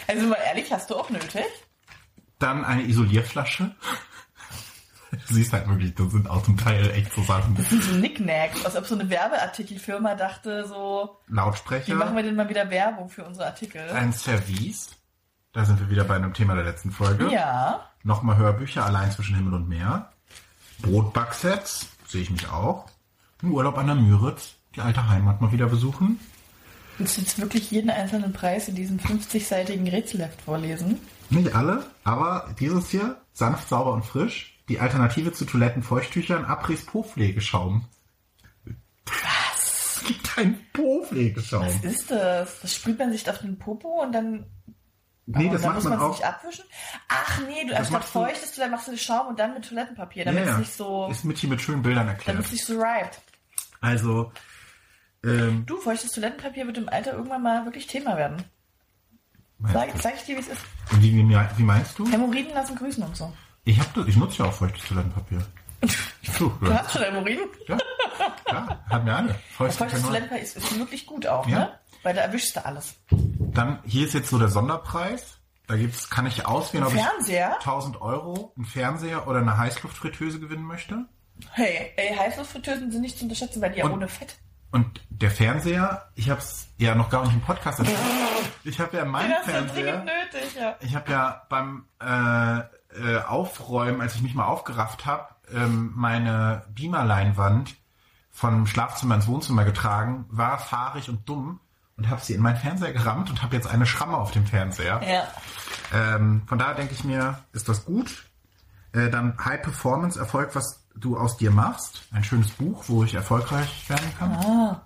[0.07, 1.45] Also mal ehrlich, hast du auch nötig?
[2.37, 3.73] Dann eine Isolierflasche.
[5.11, 7.55] Du siehst halt wirklich, das sind auch zum Teil echt so Sachen.
[7.55, 11.95] Das sind so Knickknacks, als ob so eine Werbeartikelfirma dachte, so, wie Lautsprecher.
[11.95, 13.89] machen wir denn mal wieder Werbung für unsere Artikel?
[13.91, 14.89] Ein Service.
[15.53, 17.31] Da sind wir wieder bei einem Thema der letzten Folge.
[17.31, 17.89] Ja.
[18.03, 20.10] Nochmal Hörbücher, allein zwischen Himmel und Meer.
[20.81, 22.87] Brotbacksets, sehe ich mich auch.
[23.41, 26.19] Ein Urlaub an der Müritz, die alte Heimat mal wieder besuchen.
[26.97, 30.99] Willst du jetzt wirklich jeden einzelnen Preis in diesem 50-seitigen Rätselheft vorlesen?
[31.29, 34.59] Nicht alle, aber dieses hier, sanft, sauber und frisch.
[34.69, 37.85] Die Alternative zu Toilettenfeuchttüchern, Abriss Po-Pflegeschaum.
[39.05, 39.91] Was?
[40.01, 41.67] Es gibt einen Po-Pflegeschaum.
[41.67, 42.59] Was ist das?
[42.61, 44.45] Das sprüht man sich auf den Popo und dann,
[45.37, 46.15] Nee, das macht muss man man auch.
[46.15, 46.65] sich abwischen?
[47.07, 50.25] Ach nee, du anstatt feuchtest du, dann machst du den Schaum und dann mit Toilettenpapier,
[50.25, 52.45] damit Ja, es nicht so, Ist mit hier mit schönen Bildern damit erklärt.
[52.45, 53.19] es nicht so reibt.
[53.81, 54.31] Also,
[55.23, 58.43] ähm, Du, feuchtes Toilettenpapier wird im Alter irgendwann mal wirklich Thema werden.
[59.73, 60.61] Sag, sag ich dir, wie es ist.
[60.99, 62.07] wie, wie, wie meinst du?
[62.11, 63.31] Hämorrhoiden lassen grüßen und so.
[63.63, 65.45] Ich, hab, ich nutze ja auch feuchtes Toilettenpapier.
[66.37, 67.47] Du, Du hast schon Hämorrhoiden?
[67.67, 67.77] Ja,
[68.45, 69.35] klar, haben wir alle.
[69.55, 70.01] Feuchtes Feuchtes Toilettenpapier.
[70.01, 71.59] Toilettenpapier ist, ist wirklich gut auch, Ja.
[71.59, 71.79] ne?
[72.03, 72.95] Weil da erwischst du alles.
[73.09, 75.37] Dann, hier ist jetzt so der Sonderpreis.
[75.67, 77.51] Da gibt's, kann ich auswählen, ob Fernseher?
[77.59, 81.05] ich 1000 Euro, einen Fernseher oder eine Heißluftfritteuse gewinnen möchte.
[81.51, 84.37] Hey, ey, Heißluftfritteusen sind nicht zu unterschätzen, weil die ja Und- ohne Fett.
[84.73, 87.97] Und der Fernseher, ich habe es ja noch gar nicht im Podcast erzählt.
[88.63, 89.97] Ich habe ja meinen Fernseher.
[90.05, 90.75] nötig, ja.
[90.79, 96.63] Ich habe ja beim äh, äh, Aufräumen, als ich mich mal aufgerafft habe, ähm, meine
[96.73, 97.75] Beamerleinwand
[98.31, 101.59] vom Schlafzimmer ins Wohnzimmer getragen, war fahrig und dumm
[102.01, 105.01] und habe sie in meinen Fernseher gerammt und habe jetzt eine Schramme auf dem Fernseher.
[105.07, 105.27] Ja.
[105.93, 108.25] Ähm, von daher denke ich mir, ist das gut.
[108.91, 112.01] Äh, dann High Performance Erfolg, was du aus dir machst.
[112.11, 114.31] Ein schönes Buch, wo ich erfolgreich werden kann.
[114.31, 114.81] Ah.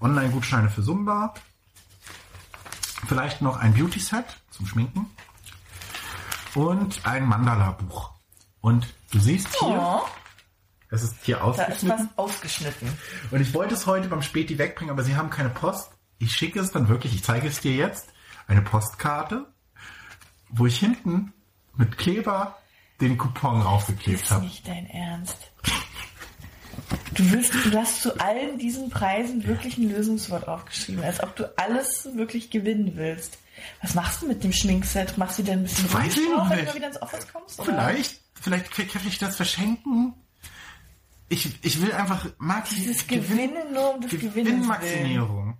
[0.00, 1.34] Online-Gutscheine für Zumba.
[3.08, 5.06] Vielleicht noch ein Beauty-Set zum Schminken.
[6.54, 8.12] Und ein Mandala-Buch.
[8.60, 10.06] Und du siehst hier, Oh,
[10.90, 12.08] es ist hier da ist ausgeschnitten.
[12.14, 12.98] was aufgeschnitten.
[13.32, 15.90] Und ich wollte es heute beim Späti wegbringen, aber sie haben keine Post.
[16.18, 18.08] Ich schicke es dann wirklich, ich zeige es dir jetzt,
[18.46, 19.46] eine Postkarte,
[20.48, 21.32] wo ich hinten
[21.76, 22.56] mit Kleber
[23.00, 24.44] den Coupon raufgeklebt Ist habe.
[24.44, 25.36] nicht dein Ernst.
[27.14, 31.50] Du willst, du hast zu allen diesen Preisen wirklich ein Lösungswort aufgeschrieben, als ob du
[31.58, 33.38] alles wirklich gewinnen willst.
[33.82, 35.16] Was machst du mit dem Schminkset?
[35.16, 37.58] Machst du dir ein bisschen Weiß ich noch wenn du wieder ins Office kommst?
[37.58, 37.88] Oder?
[37.88, 40.14] Vielleicht, vielleicht kann ich das verschenken.
[41.28, 44.44] Ich, ich will einfach Maxi Dieses Gewinnen nur um des Gewinnens willen.
[44.44, 45.58] Gewinnmaximierung.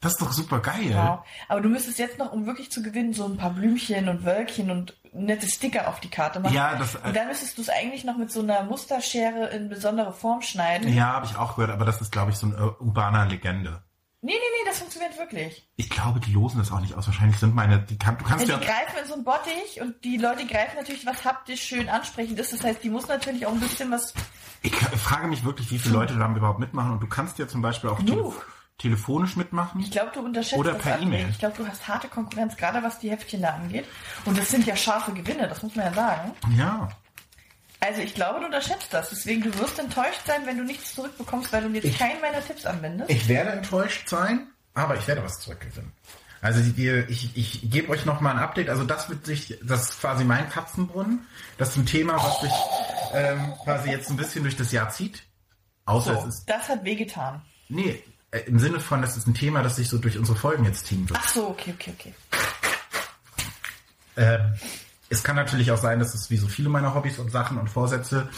[0.00, 0.92] Das ist doch super geil.
[0.94, 1.20] Wow.
[1.48, 4.70] Aber du müsstest jetzt noch, um wirklich zu gewinnen, so ein paar Blümchen und Wölkchen
[4.70, 6.54] und nette Sticker auf die Karte machen.
[6.54, 10.12] Ja, das- und dann müsstest du es eigentlich noch mit so einer Musterschere in besondere
[10.12, 10.92] Form schneiden.
[10.94, 13.82] Ja, habe ich auch gehört, aber das ist, glaube ich, so eine urbaner Legende.
[14.20, 15.68] Nee, nee, nee, das funktioniert wirklich.
[15.76, 17.06] Ich glaube, die losen das auch nicht aus.
[17.06, 19.80] Wahrscheinlich sind meine, die kann, du kannst Ja, ja, die greifen in so ein Bottich
[19.80, 22.52] und die Leute greifen natürlich, was haptisch schön ansprechend ist.
[22.52, 24.14] Das heißt, die muss natürlich auch ein bisschen was.
[24.62, 27.62] ich frage mich wirklich, wie viele Leute da überhaupt mitmachen und du kannst ja zum
[27.62, 28.44] Beispiel auch Genug.
[28.78, 29.80] Tele telefonisch mitmachen.
[29.80, 31.00] Ich glaube, du unterschätzt Oder das per.
[31.00, 31.28] E-Mail.
[31.30, 33.84] Ich glaube, du hast harte Konkurrenz, gerade was die Heftchen da angeht.
[34.24, 36.32] Und das sind ja scharfe Gewinne, das muss man ja sagen.
[36.56, 36.88] Ja.
[37.80, 39.10] Also ich glaube, du unterschätzt das.
[39.10, 42.44] Deswegen, du wirst enttäuscht sein, wenn du nichts zurückbekommst, weil du jetzt Ich- keinen meiner
[42.44, 43.10] Tipps anwendest.
[43.10, 45.92] Ich werde enttäuscht sein, aber ich werde was zurückgewinnen.
[46.40, 48.68] Also die, ich, ich gebe euch noch mal ein Update.
[48.68, 51.26] Also das wird sich, das ist quasi mein Katzenbrunnen.
[51.56, 52.52] Das ist ein Thema, was sich
[53.12, 55.24] ähm, quasi jetzt ein bisschen durch das Jahr zieht.
[55.84, 57.42] Außer so, es ist, das hat wehgetan.
[57.68, 60.64] nee, äh, im Sinne von, das ist ein Thema, das sich so durch unsere Folgen
[60.64, 61.18] jetzt ziehen wird.
[61.22, 62.14] Ach so, okay, okay, okay.
[64.16, 64.54] Ähm,
[65.10, 67.68] es kann natürlich auch sein, dass es wie so viele meiner Hobbys und Sachen und
[67.68, 68.28] Vorsätze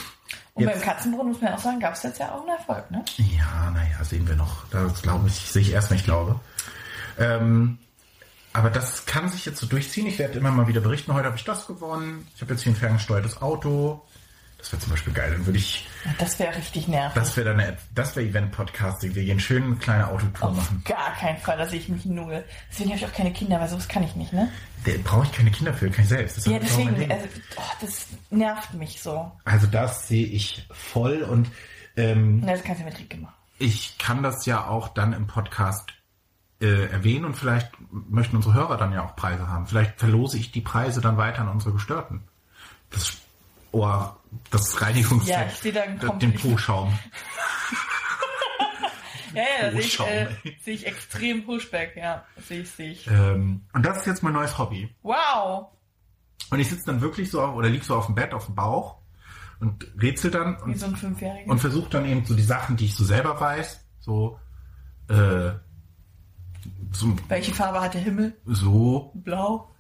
[0.55, 2.91] Und beim Katzenbrunnen muss man ja auch sagen, gab es jetzt ja auch einen Erfolg,
[2.91, 3.05] ne?
[3.17, 4.69] Ja, naja, sehen wir noch.
[4.71, 6.39] Das glaube ich, sehe ich erst, wenn ich glaube.
[7.19, 7.79] Ähm,
[8.53, 10.07] aber das kann sich jetzt so durchziehen.
[10.07, 12.27] Ich werde immer mal wieder berichten, heute habe ich das gewonnen.
[12.35, 14.03] Ich habe jetzt hier ein ferngesteuertes Auto.
[14.59, 15.31] Das wäre zum Beispiel geil.
[15.33, 15.89] Dann würde ich,
[16.19, 17.15] Das wäre richtig nervig.
[17.15, 19.15] das wäre dann das wäre Event-Podcasting.
[19.15, 20.83] Wir gehen schön eine kleine Autotour machen.
[20.87, 22.45] Gar keinen Fall, da sehe ich mich null.
[22.71, 24.51] Deswegen habe ich auch keine Kinder, weil sowas kann ich nicht, ne?
[24.85, 26.37] Da brauche ich keine Kinder für, kann ich selbst.
[26.39, 29.31] Das Ja, deswegen, also, oh, das nervt mich so.
[29.45, 31.49] Also das sehe ich voll und
[31.97, 33.35] ähm, Na, das kannst du mit Rieke machen.
[33.59, 35.93] ich kann das ja auch dann im Podcast
[36.63, 39.67] äh, erwähnen und vielleicht möchten unsere Hörer dann ja auch Preise haben.
[39.67, 42.23] Vielleicht verlose ich die Preise dann weiter an unsere Gestörten.
[42.91, 43.19] Das,
[43.73, 44.05] oh,
[44.51, 46.97] das Reinigungsset, Ja, ich sehe da einen den Po-Schaum.
[49.33, 50.57] Ja, ja, da sehe ich, äh, ey.
[50.65, 52.25] sehe ich extrem Pushback, ja.
[52.49, 53.07] Sehe ich, sehe ich.
[53.07, 54.93] Ähm, und das ist jetzt mein neues Hobby.
[55.03, 55.69] Wow!
[56.51, 58.57] Und ich sitze dann wirklich so auf, oder lieg so auf dem Bett, auf dem
[58.57, 58.97] Bauch
[59.61, 61.49] und rätsel dann Wie und, so ein Fünfjähriger.
[61.49, 64.41] und versuche dann eben so die Sachen, die ich so selber weiß, so,
[65.09, 65.51] äh,
[66.91, 68.37] so, Welche Farbe hat der Himmel?
[68.47, 69.71] so Blau.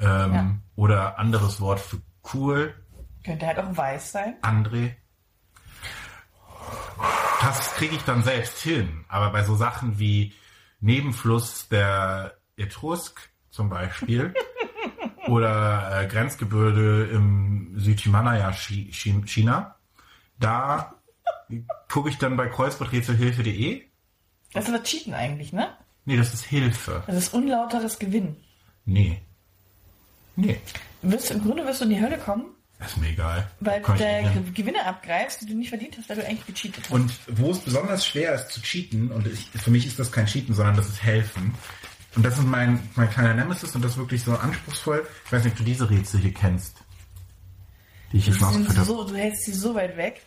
[0.00, 0.50] ähm, Ja.
[0.76, 1.96] oder anderes Wort für
[2.34, 2.74] cool,
[3.24, 4.36] Könnte halt auch weiß sein.
[4.42, 4.92] André.
[7.40, 9.04] Das kriege ich dann selbst hin.
[9.08, 10.34] Aber bei so Sachen wie
[10.80, 14.34] Nebenfluss der Etrusk zum Beispiel
[15.26, 19.76] oder äh, Grenzgebirge im Südhimalaya-China,
[20.38, 20.94] da
[21.88, 23.82] gucke ich dann bei kreuzworträtselhilfe.de.
[24.52, 25.76] Das ist aber Cheaten eigentlich, ne?
[26.04, 27.02] Nee, das ist Hilfe.
[27.06, 28.36] Das ist unlauteres Gewinn.
[28.84, 29.20] Nee.
[30.36, 30.60] Nee,
[31.02, 32.46] wirst, Im Grunde wirst du in die Hölle kommen,
[32.86, 33.50] ist mir egal.
[33.60, 33.92] weil du.
[33.94, 36.90] Ge- Gewinne abgreifst, die du nicht verdient hast, weil du eigentlich gecheatet hast.
[36.92, 40.26] Und wo es besonders schwer ist zu cheaten, und ich, für mich ist das kein
[40.26, 41.54] Cheaten, sondern das ist Helfen.
[42.16, 45.06] Und das ist mein, mein kleiner Nemesis und das ist wirklich so anspruchsvoll.
[45.26, 46.76] Ich weiß nicht, ob du diese Rätsel hier kennst.
[48.12, 48.84] Die ich jetzt habe.
[48.84, 50.22] so, du hältst sie so weit weg.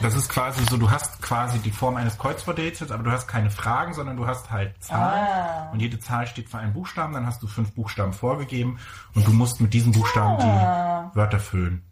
[0.00, 3.50] Das ist quasi so, du hast quasi die Form eines Kreuzworträtsels, aber du hast keine
[3.50, 5.26] Fragen, sondern du hast halt Zahlen.
[5.28, 5.70] Ah.
[5.72, 8.78] Und jede Zahl steht für einen Buchstaben, dann hast du fünf Buchstaben vorgegeben
[9.14, 11.10] und du musst mit diesen Buchstaben Ah.
[11.12, 11.84] die Wörter füllen.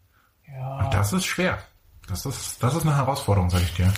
[0.51, 0.79] Ja.
[0.79, 1.59] Und das ist schwer.
[2.09, 3.93] Das ist, das ist eine Herausforderung, sag ich dir.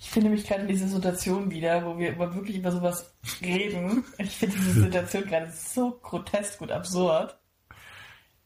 [0.00, 4.04] Ich finde mich gerade in dieser Situation wieder, wo wir über wirklich über sowas reden.
[4.18, 7.36] Ich finde diese Situation gerade so grotesk und absurd.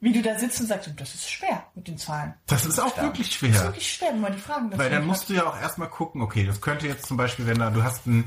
[0.03, 2.33] Wie du da sitzt und sagst, das ist schwer mit den Zahlen.
[2.47, 3.63] Das ist auch wirklich Das ist schwer.
[3.65, 5.07] wirklich schwer, wenn man die Fragen dazu Weil dann hat.
[5.07, 7.83] musst du ja auch erstmal gucken, okay, das könnte jetzt zum Beispiel, wenn da, du
[7.83, 8.25] hast ein,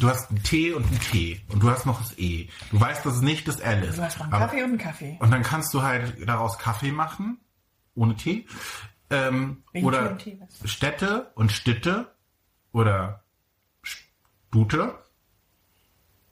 [0.00, 2.48] du hast ein T und ein T und du hast noch das E.
[2.72, 3.98] Du weißt, dass es nicht das L ist.
[3.98, 5.16] Du hast noch einen Aber- Kaffee und einen Kaffee.
[5.20, 7.38] Und dann kannst du halt daraus Kaffee machen,
[7.94, 8.46] ohne Tee.
[9.10, 10.68] Ähm, Wegen oder und Tee, was?
[10.68, 12.12] Städte und Stitte
[12.72, 13.22] oder
[13.82, 14.98] Stute.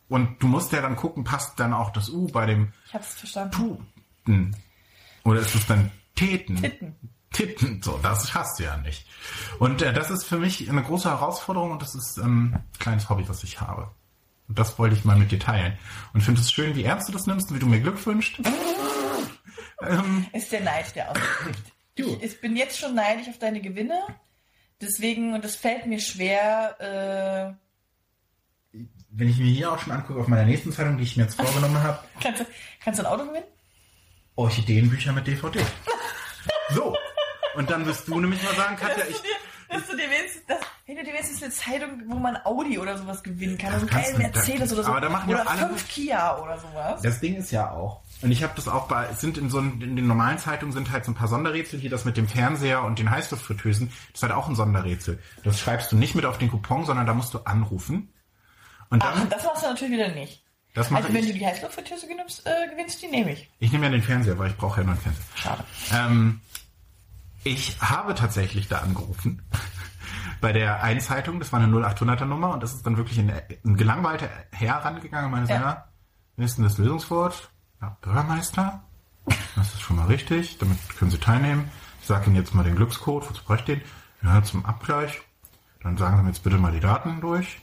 [0.09, 3.14] Und du musst ja dann gucken, passt dann auch das U bei dem Ich hab's
[3.14, 3.53] verstanden.
[4.24, 4.57] Tuten.
[5.24, 6.56] Oder ist es dann Teten?
[6.56, 6.96] Titten.
[7.33, 9.06] Titten, so, das hast du ja nicht.
[9.61, 13.09] Und äh, das ist für mich eine große Herausforderung und das ist ähm, ein kleines
[13.09, 13.88] Hobby, was ich habe.
[14.48, 15.78] Und das wollte ich mal mit dir teilen.
[16.12, 18.40] Und finde es schön, wie ernst du das nimmst und wie du mir Glück wünschst.
[19.83, 21.12] ähm, Ist der Neid, der.
[21.94, 22.16] Du.
[22.16, 24.02] Ich, ich bin jetzt schon neidisch auf deine Gewinne.
[24.80, 27.56] Deswegen, und es fällt mir schwer,
[28.74, 28.78] äh,
[29.11, 31.35] wenn ich mir hier auch schon angucke auf meiner nächsten Zeitung, die ich mir jetzt
[31.40, 32.46] vorgenommen habe, kannst, du,
[32.83, 33.46] kannst du ein Auto gewinnen?
[34.40, 35.61] Orchideenbücher mit DVD.
[36.72, 36.94] So.
[37.57, 39.20] Und dann wirst du nämlich mal sagen, Katja, ich,
[39.68, 40.42] Dass du dir wenigstens,
[40.85, 43.72] hey, dir wenigstens eine Zeitung, wo man Audi oder sowas gewinnen kann.
[43.72, 44.90] Also da- Mercedes oder so.
[44.90, 47.03] aber da machen oder alle- fünf Kia oder sowas.
[47.03, 49.59] Das Ding ist ja auch, und ich habe das auch bei, es sind in so
[49.59, 52.85] in den normalen Zeitungen sind halt so ein paar Sonderrätsel, hier das mit dem Fernseher
[52.85, 55.18] und den Heißluftfritteusen, das ist halt auch ein Sonderrätsel.
[55.42, 58.12] Das schreibst du nicht mit auf den Coupon, sondern da musst du anrufen.
[58.90, 60.44] Und Ach, dann, das machst du natürlich wieder nicht.
[60.74, 61.38] Das mache Also wenn du ich.
[61.38, 63.48] die Heißluftfritteuse gewinnst, äh, gewinnst, die nehme ich.
[63.59, 65.24] Ich nehme ja den Fernseher, weil ich brauche ja nur einen Fernseher.
[65.35, 65.64] Schade.
[65.92, 66.40] Ähm,
[67.44, 69.42] ich habe tatsächlich da angerufen.
[70.40, 73.30] Bei der einen Zeitung, das war eine 0800er Nummer und das ist dann wirklich ein,
[73.64, 75.61] ein gelangweilter Herr rangegangen und meinte, Ja.
[75.61, 75.85] ja.
[76.37, 77.50] wie ist denn das Lösungswort?
[77.83, 78.83] Ja, Bürgermeister?
[79.56, 81.70] Das ist schon mal richtig, damit können Sie teilnehmen.
[82.00, 83.88] Ich sage Ihnen jetzt mal den Glückscode, wozu bräuchte ich den?
[84.22, 85.20] Ja, zum Abgleich.
[85.83, 87.59] Dann sagen Sie mir jetzt bitte mal die Daten durch.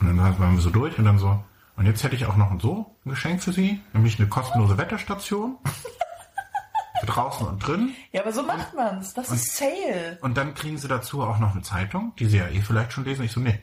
[0.00, 1.42] Und dann waren wir so durch und dann so,
[1.76, 4.78] und jetzt hätte ich auch noch ein so ein Geschenk für Sie, nämlich eine kostenlose
[4.78, 5.58] Wetterstation.
[7.00, 7.94] für draußen und drin.
[8.12, 9.14] Ja, aber so macht man's.
[9.14, 10.18] Das ist Sale.
[10.22, 13.04] Und dann kriegen sie dazu auch noch eine Zeitung, die sie ja eh vielleicht schon
[13.04, 13.24] lesen.
[13.24, 13.60] Ich so, nee,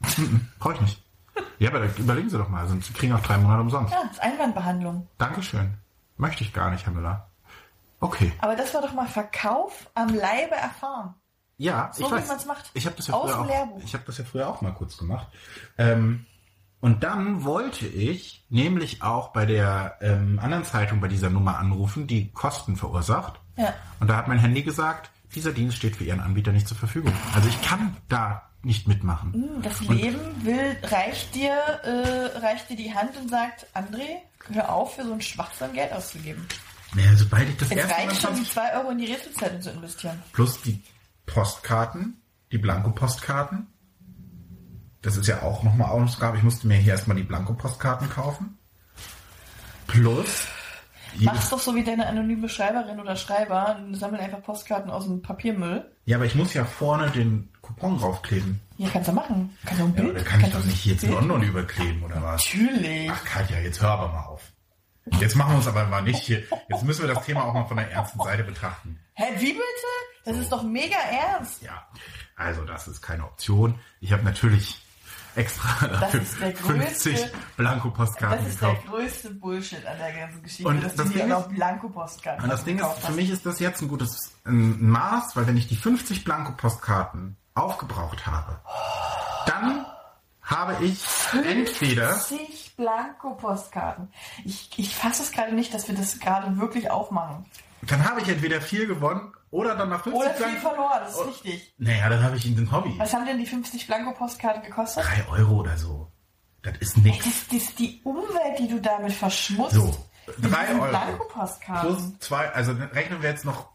[0.58, 1.04] brauche ich nicht.
[1.60, 2.66] Ja, aber überlegen Sie doch mal.
[2.66, 3.92] Sie kriegen auch drei Monate umsonst.
[3.92, 5.08] Ja, das ist Einwandbehandlung.
[5.18, 5.74] Dankeschön.
[6.16, 7.28] Möchte ich gar nicht, Herr Müller.
[8.00, 8.32] Okay.
[8.40, 11.14] Aber das war doch mal Verkauf am Leibe erfahren.
[11.56, 12.28] Ja, So ich wie weiß.
[12.28, 12.70] man's macht.
[12.74, 13.80] Ich habe das ja früher auch.
[13.84, 15.26] Ich habe das ja früher auch mal kurz gemacht.
[15.76, 16.26] Ähm,
[16.80, 22.06] und dann wollte ich nämlich auch bei der ähm, anderen Zeitung bei dieser Nummer anrufen,
[22.06, 23.40] die Kosten verursacht.
[23.56, 23.74] Ja.
[24.00, 27.12] Und da hat mein Handy gesagt, dieser Dienst steht für Ihren Anbieter nicht zur Verfügung.
[27.34, 29.32] Also ich kann da nicht mitmachen.
[29.34, 34.06] Hm, Das Leben will, reicht dir, äh, reicht dir die Hand und sagt, André,
[34.52, 36.46] hör auf, für so einen Schwachsinn Geld auszugeben.
[36.96, 39.06] Ja, sobald ich das Es erste Mal reicht schon, die schon, zwei Euro in die
[39.12, 40.22] Rätselzeitung zu investieren.
[40.32, 40.82] plus die
[41.26, 42.20] Postkarten,
[42.50, 43.66] die Blanko-Postkarten.
[45.02, 46.36] Das ist ja auch nochmal Ausgabe.
[46.38, 48.58] Ich musste mir hier erstmal die Blanko-Postkarten kaufen.
[49.86, 50.46] Plus
[51.20, 55.90] Mach's doch so wie deine anonyme Schreiberin oder Schreiber sammel einfach Postkarten aus dem Papiermüll.
[56.04, 58.60] Ja, aber ich muss ja vorne den Coupon draufkleben.
[58.76, 59.56] Ja, kannst du machen.
[59.64, 60.14] Kannst du ein Ja, Bild.
[60.14, 62.44] oder kann ich doch nicht jetzt Bild- London überkleben oder was?
[62.54, 63.10] Natürlich.
[63.10, 64.52] Ach Katja, jetzt hör aber mal auf.
[65.18, 66.42] Jetzt machen wir uns aber mal nicht hier.
[66.68, 69.00] Jetzt müssen wir das Thema auch mal von der ernsten Seite betrachten.
[69.14, 69.64] Hä, wie bitte?
[70.26, 71.62] Das ist doch mega ernst.
[71.62, 71.88] Ja,
[72.36, 73.80] also das ist keine Option.
[74.00, 74.82] Ich habe natürlich
[75.36, 78.88] extra dafür ist der 50 größte- Blanko-Postkarten Das ist der gekauft.
[78.88, 82.50] größte Bullshit an der ganzen Geschichte, Und dass das du dir Ding auch Blanko-Postkarten Und
[82.50, 83.14] das Ding ist, für hast.
[83.16, 88.26] mich ist das jetzt ein gutes ein Maß, weil wenn ich die 50 Blanko-Postkarten aufgebraucht
[88.26, 88.58] habe,
[89.46, 89.84] dann
[90.42, 94.08] habe ich entweder 50 Blanko-Postkarten.
[94.44, 97.44] Ich, ich fasse es gerade nicht, dass wir das gerade wirklich aufmachen.
[97.82, 101.12] Dann habe ich entweder viel gewonnen oder dann nach 50 Oder viel Blanko- verloren, das
[101.12, 101.22] ist Oh.
[101.24, 101.74] richtig.
[101.78, 102.94] Naja, dann habe ich in den Hobby.
[102.98, 105.04] Was haben denn die 50 Blanko-Postkarten gekostet?
[105.04, 106.10] 3 Euro oder so.
[106.62, 107.24] Das ist nichts.
[107.24, 109.74] Das, das ist die Umwelt, die du damit verschmutzt.
[109.74, 110.06] So,
[110.38, 110.90] Mit 3 diesen Euro.
[110.90, 111.88] Blanko-Postkarten.
[111.96, 113.68] Plus 2, also rechnen wir jetzt noch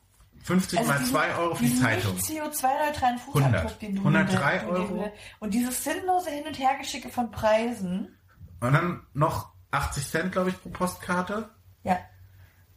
[0.44, 2.14] 50 Also mal diesen- 2 Euro für die Zeitung.
[2.16, 3.24] nicht CO2-neutralen 100.
[3.24, 5.14] Fußabdruck, den du 103 den du- den Euro.
[5.40, 8.18] Und dieses sinnlose Hin- und Hergeschicke von Preisen.
[8.60, 11.50] Und dann noch 80 Cent, glaube ich, pro Postkarte.
[11.84, 11.98] Ja.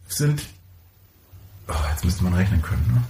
[0.09, 0.41] sind.
[1.69, 3.03] Oh, jetzt müsste man rechnen können, ne?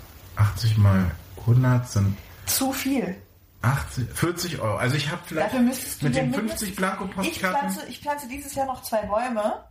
[0.42, 3.16] 80 mal 100 sind Zu viel.
[3.62, 4.76] 80, 40 Euro.
[4.76, 7.58] Also ich habe vielleicht Dafür müsstest du mit den mindestens- 50 Ich Blanko-Postkarten.
[7.70, 9.64] pflanze, ich pflanze dieses Jahr noch zwei Bäume.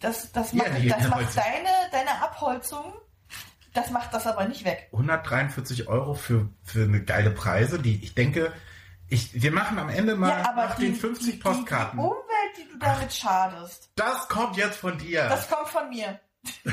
[0.00, 2.92] Das, das Ja, macht, das macht deine, deine Abholzung,
[3.72, 4.88] das macht das aber nicht weg.
[4.92, 8.52] 143 Euro für, für eine geile Preise, die ich denke,
[9.08, 11.98] ich, wir machen am Ende mal ja, nach die, den 50 die, Postkarten.
[11.98, 15.28] Die, die Umwelt, die du damit schadest, das kommt jetzt von dir.
[15.28, 16.20] das kommt von mir.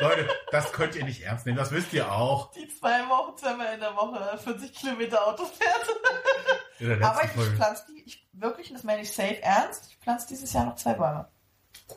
[0.00, 2.52] Leute, das könnt ihr nicht ernst nehmen, das wisst ihr auch.
[2.52, 7.02] Die zwei Wochen, zweimal in der Woche 40 Kilometer Auto fährt.
[7.02, 7.56] Aber ich Folge.
[7.56, 10.94] pflanze die, ich, wirklich, das meine ich safe ernst, ich pflanze dieses Jahr noch zwei
[10.94, 11.28] Bäume.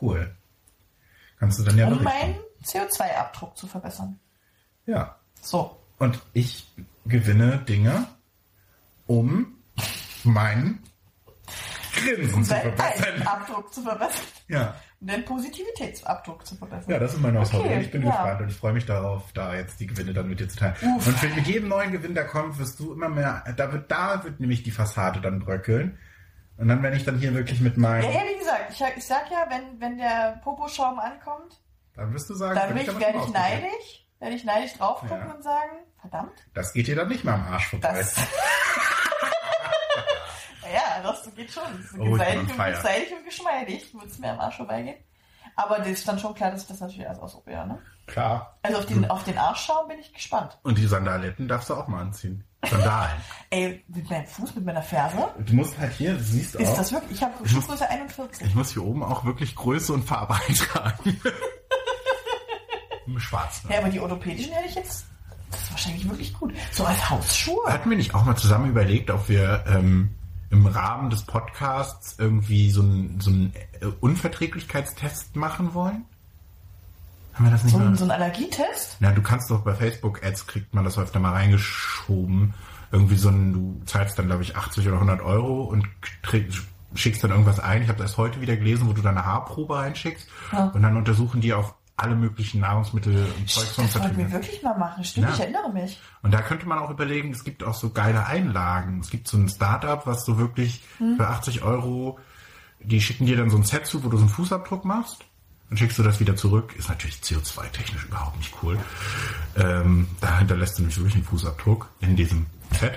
[0.00, 0.34] Cool.
[1.38, 4.18] Kannst du dann ja um meinen CO2-Abdruck zu verbessern.
[4.86, 5.18] Ja.
[5.40, 5.80] So.
[5.98, 6.66] Und ich
[7.04, 8.06] gewinne Dinge,
[9.06, 9.58] um
[10.24, 10.82] meinen
[11.94, 13.22] Grinsen zu verbessern.
[13.22, 14.24] Abdruck zu verbessern.
[14.48, 14.74] Ja.
[15.00, 16.90] Und deinen Positivitätsabdruck zu verbessern.
[16.92, 17.74] ja, das ist mein neues Okay, Hobby.
[17.74, 18.10] Und ich bin ja.
[18.10, 20.74] gespannt und ich freue mich darauf, da jetzt die Gewinne dann mit dir zu teilen.
[20.96, 21.06] Uff.
[21.06, 24.22] Und für, mit jedem neuen Gewinn, der kommt, wirst du immer mehr, da wird, da
[24.24, 25.98] wird nämlich die Fassade dann bröckeln.
[26.58, 29.30] Und dann, wenn ich dann hier wirklich mit meinem, Ja, wie gesagt, ich, ich sag
[29.30, 31.58] ja, wenn, wenn der Poposchaum ankommt,
[31.96, 35.16] dann wirst du sagen, dann bin ich, werde ich neidisch, werde ich neidisch drauf gucken
[35.26, 35.34] Ja.
[35.34, 37.94] und sagen, verdammt, Das geht dir dann nicht mehr am Arsch vorbei.
[37.96, 38.14] das...
[40.72, 41.62] ja, das geht schon.
[41.80, 44.96] Ist Oh, on und, und geschmeidig, würde es mir am Arsch vorbeigehen.
[45.56, 47.78] Aber das ist dann schon klar, dass ich das natürlich alles ausprobiere, ne?
[48.06, 48.58] Klar.
[48.62, 50.58] Also auf den, auf den Arschschaum bin ich gespannt.
[50.62, 52.44] Und die Sandaletten darfst du auch mal anziehen.
[52.68, 53.20] Sandalen.
[53.50, 56.76] Ey, mit meinem Fuß, mit meiner Ferse, du musst halt hier, du siehst ist auch.
[56.76, 58.46] das wirklich, ich habe Schuhgröße 41.
[58.46, 61.20] Ich muss hier oben auch wirklich Größe und Farbe eintragen.
[63.18, 63.64] Schwarz.
[63.64, 63.74] Ne?
[63.74, 65.06] Ja, aber die orthopädischen hätte ich jetzt,
[65.50, 66.54] das ist wahrscheinlich wirklich gut.
[66.72, 67.60] So als Hausschuhe.
[67.66, 70.14] Hatten wir nicht auch mal zusammen überlegt, ob wir ähm,
[70.50, 76.04] im Rahmen des Podcasts irgendwie so einen so einen, äh, Unverträglichkeitstest machen wollen?
[77.34, 77.96] Haben wir das nicht So mal?
[77.96, 78.96] so ein Allergietest?
[79.00, 82.54] Na, du kannst doch bei Facebook-Ads kriegt man das öfter mal reingeschoben.
[82.92, 85.86] Irgendwie so ein, du zahlst dann, glaube ich, 80 oder 100 Euro und
[86.94, 87.82] schickst dann irgendwas ein.
[87.82, 90.26] Ich habe das heute wieder gelesen, wo du deine Haarprobe reinschickst.
[90.52, 90.64] Ja.
[90.74, 94.62] Und dann untersuchen die auch alle möglichen Nahrungsmittel und Zeugs vom Das wollten wir wirklich
[94.62, 95.04] mal machen.
[95.04, 95.34] Stimmt, Ja.
[95.34, 96.00] ich erinnere mich.
[96.22, 99.00] Und da könnte man auch überlegen, es gibt auch so geile Einlagen.
[99.00, 101.16] Es gibt so ein Startup, was so wirklich Hm.
[101.16, 102.18] für 80 Euro,
[102.80, 105.24] die schicken dir dann so ein Set zu, wo du so einen Fußabdruck machst.
[105.68, 106.74] Dann schickst du das wieder zurück.
[106.76, 108.78] Ist natürlich CO2-technisch überhaupt nicht cool.
[109.56, 112.46] Ähm, da hinterlässt du nämlich wirklich einen Fußabdruck in diesem
[112.78, 112.94] Set.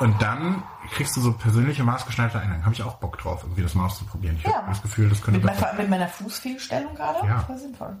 [0.00, 0.62] Und dann
[0.92, 2.64] kriegst du so persönliche maßgeschneiderte Einlagen.
[2.64, 4.36] Habe ich auch Bock drauf, irgendwie das mal auszuprobieren.
[4.38, 4.54] Ich Ja.
[4.54, 7.26] habe das Gefühl, das könnte Mit, mein, mit meiner Fußfehlstellung gerade?
[7.26, 7.38] Ja.
[7.40, 7.96] Das wäre sinnvoll.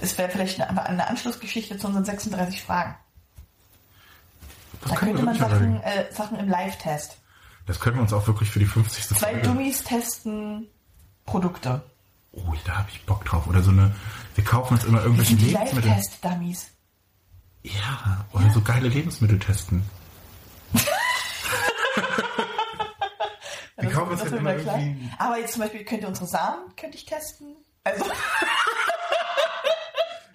[0.00, 2.94] Es wäre vielleicht eine, eine Anschlussgeschichte zu unseren 36 Fragen.
[4.82, 7.18] Das Da könnte man Sachen, äh, Sachen im Live-Test.
[7.66, 9.08] Das können wir uns auch wirklich für die 50.
[9.08, 10.68] Zwei Folge Dummies testen
[11.24, 11.82] Produkte.
[12.32, 13.46] Oh, da habe ich Bock drauf.
[13.46, 13.94] Oder so eine,
[14.34, 15.90] wir kaufen uns immer irgendwelche Lebensmittel.
[15.90, 16.68] Live-Test-Dummies?
[17.62, 19.82] Ja, oder so geile Lebensmittel testen.
[23.78, 26.96] Wir kaufen uns halt immer irgendwie- Aber jetzt zum Beispiel könnt ihr unsere Samen, könnte
[26.96, 27.56] ich testen.
[27.84, 28.04] Also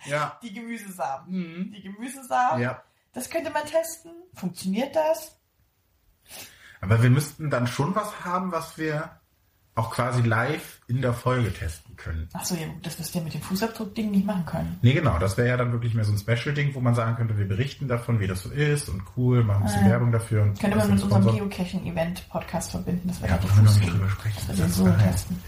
[0.05, 0.39] Ja.
[0.41, 1.31] die Gemüsesamen.
[1.31, 1.71] Mhm.
[1.73, 2.81] Die Gemüsesamen, Ja.
[3.13, 4.11] das könnte man testen.
[4.33, 5.37] Funktioniert das?
[6.81, 9.11] Aber wir müssten dann schon was haben, was wir
[9.75, 12.27] auch quasi live in der Folge testen können.
[12.33, 14.77] Achso, ja, gut, das wirst du ja mit dem Fußabdruck-Ding nicht machen können.
[14.81, 15.17] Nee, genau.
[15.17, 17.87] Das wäre ja dann wirklich mehr so ein Special-Ding, wo man sagen könnte, wir berichten
[17.87, 19.89] davon, wie das so ist und cool, machen ein bisschen Ah.
[19.91, 20.41] Werbung dafür.
[20.43, 21.23] Und Könnte man mit unserem.
[21.37, 23.07] Geocaching-Event-Podcast verbinden.
[23.07, 24.43] Das wäre Ja, wollen wir noch nicht drüber sprechen.
[24.47, 25.43] Das wir so testen.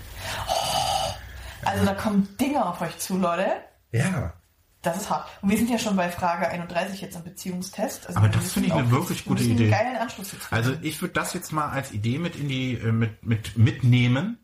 [0.48, 1.14] Oh,
[1.66, 3.48] also da kommen Dinge auf euch zu, Leute.
[3.92, 4.34] Ja.
[4.84, 5.28] Das ist hart.
[5.42, 8.06] Und wir sind ja schon bei Frage 31 jetzt am Beziehungstest.
[8.08, 9.64] Also Aber das finde ich eine wirklich wir gute Idee.
[9.64, 10.56] einen geilen Anschluss jetzt finden.
[10.68, 14.38] Also ich würde das jetzt mal als Idee mit in die äh, mit, mit mitnehmen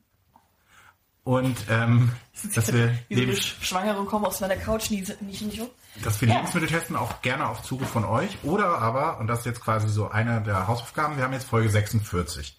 [1.26, 2.12] Und ähm,
[2.56, 5.70] dass wir, Lebens Schwangere kommen aus meiner Couch, nie, nicht, nicht so.
[6.04, 6.36] dass wir Ja.
[6.36, 8.38] Lebensmittel testen, auch gerne auf Zuge von euch.
[8.44, 11.70] Oder aber, und das ist jetzt quasi so eine der Hausaufgaben, wir haben jetzt Folge
[11.70, 12.58] 46.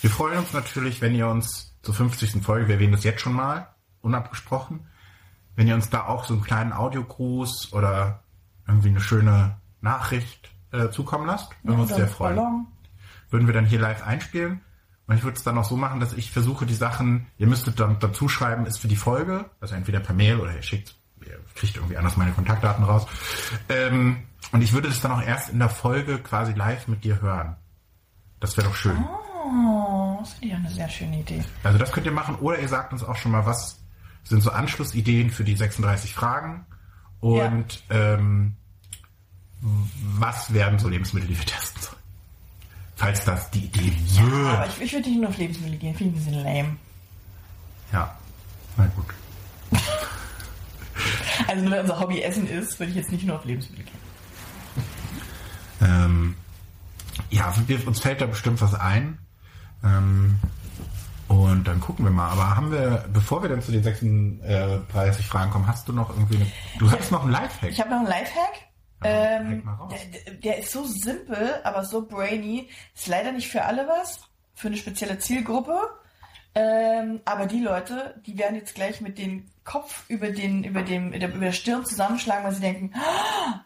[0.00, 2.42] Wir freuen uns natürlich, wenn ihr uns zur 50.
[2.44, 4.86] Folge, wir erwähnen das jetzt schon mal, unabgesprochen,
[5.56, 8.20] wenn ihr uns da auch so einen kleinen Audiogruß oder
[8.66, 11.50] irgendwie eine schöne Nachricht äh, zukommen lasst.
[11.62, 12.36] Würden wir uns sehr freuen.
[12.36, 12.66] Ballon.
[13.30, 14.60] Würden wir dann hier live einspielen.
[15.06, 17.78] Und ich würde es dann auch so machen, dass ich versuche, die Sachen, ihr müsstet
[17.78, 20.96] dann dazu schreiben, ist für die Folge, also entweder per Mail oder ihr schickt,
[21.26, 23.06] ihr kriegt irgendwie anders meine Kontaktdaten raus.
[23.68, 27.20] Ähm, und ich würde das dann auch erst in der Folge quasi live mit dir
[27.20, 27.56] hören.
[28.40, 28.96] Das wäre doch schön.
[28.96, 31.44] Oh, das finde ich auch eine sehr schöne Idee.
[31.62, 32.36] Also das könnt ihr machen.
[32.36, 33.83] Oder ihr sagt uns auch schon mal, was
[34.24, 36.66] sind so Anschlussideen für die 36 Fragen
[37.20, 38.56] und ähm,
[39.60, 41.96] was werden so Lebensmittel, die wir testen sollen.
[42.96, 44.46] Falls das die Idee wird.
[44.46, 46.76] Aber ich, ich würde nicht nur auf Lebensmittel gehen, finde ich ein bisschen lame.
[47.92, 48.18] Ja,
[48.76, 49.06] na gut.
[51.48, 53.98] Also nur weil unser Hobby Essen ist, würde ich jetzt nicht nur auf Lebensmittel gehen.
[55.82, 56.36] Ähm,
[57.30, 57.52] ja,
[57.86, 59.18] uns fällt da bestimmt was ein.
[59.82, 60.38] Ähm,
[61.66, 62.30] dann gucken wir mal.
[62.30, 66.36] Aber haben wir, bevor wir dann zu den 36 Fragen kommen, hast du noch irgendwie
[66.36, 66.46] eine,
[66.78, 67.70] du hast noch einen Lifehack.
[67.70, 68.52] Ich habe noch einen Lifehack.
[69.06, 72.68] Ähm, der, der ist so simpel, aber so brainy.
[72.94, 74.20] Ist leider nicht für alle was,
[74.54, 75.78] für eine spezielle Zielgruppe.
[76.54, 81.12] Ähm, aber die Leute, die werden jetzt gleich mit dem Kopf über den, über dem,
[81.12, 83.60] über der Stirn zusammenschlagen, weil sie denken, "Ah,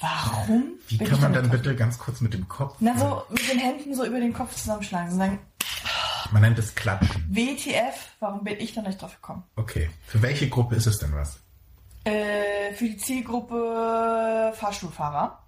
[0.00, 0.74] warum?
[0.88, 2.76] Wie kann man da dann bitte ganz kurz mit dem Kopf?
[2.80, 5.38] Na, so mit den Händen so über den Kopf zusammenschlagen und sagen,
[6.32, 7.24] man nennt es Klatschen.
[7.28, 9.44] WTF, warum bin ich da nicht drauf gekommen?
[9.56, 9.90] Okay.
[10.06, 11.40] Für welche Gruppe ist es denn was?
[12.04, 15.42] Äh, für die Zielgruppe Fahrstuhlfahrer.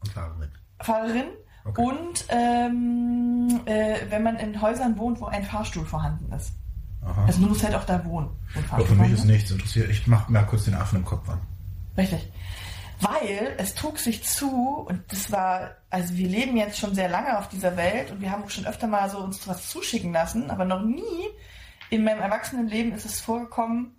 [0.00, 0.50] Und Fahrerin.
[0.80, 1.26] Fahrerin.
[1.64, 1.82] Okay.
[1.82, 6.52] Und ähm, äh, wenn man in Häusern wohnt, wo ein Fahrstuhl vorhanden ist.
[7.02, 7.24] Aha.
[7.26, 8.30] Also du musst halt auch da wohnen.
[8.68, 9.90] Fahrstuhl für mich ist nichts interessiert.
[9.90, 11.40] Ich mach mal kurz den Affen im Kopf an.
[11.96, 12.30] Richtig.
[13.00, 17.38] Weil es trug sich zu, und das war, also wir leben jetzt schon sehr lange
[17.38, 20.50] auf dieser Welt und wir haben auch schon öfter mal so uns was zuschicken lassen,
[20.50, 21.28] aber noch nie
[21.90, 23.96] in meinem Erwachsenenleben ist es vorgekommen,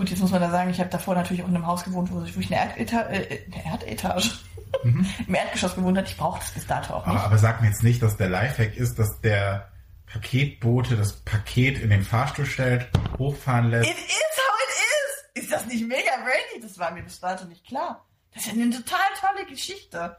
[0.00, 2.10] gut, jetzt muss man da sagen, ich habe davor natürlich auch in einem Haus gewohnt,
[2.10, 4.30] wo ich, eine, Erdeta äh, eine Erdetage
[4.84, 6.08] im Erdgeschoss gewohnt habe.
[6.08, 7.14] Ich brauche das bis dato auch nicht.
[7.14, 9.68] Aber, aber sag mir jetzt nicht, dass der Lifehack ist, dass der
[10.06, 12.88] Paketbote das Paket in den Fahrstuhl stellt,
[13.18, 13.90] hochfahren lässt.
[13.90, 14.29] It is!
[15.34, 16.62] Ist das nicht mega brainy?
[16.62, 18.04] Das war mir bis dato nicht klar.
[18.34, 20.16] Das ist ja eine total tolle Geschichte.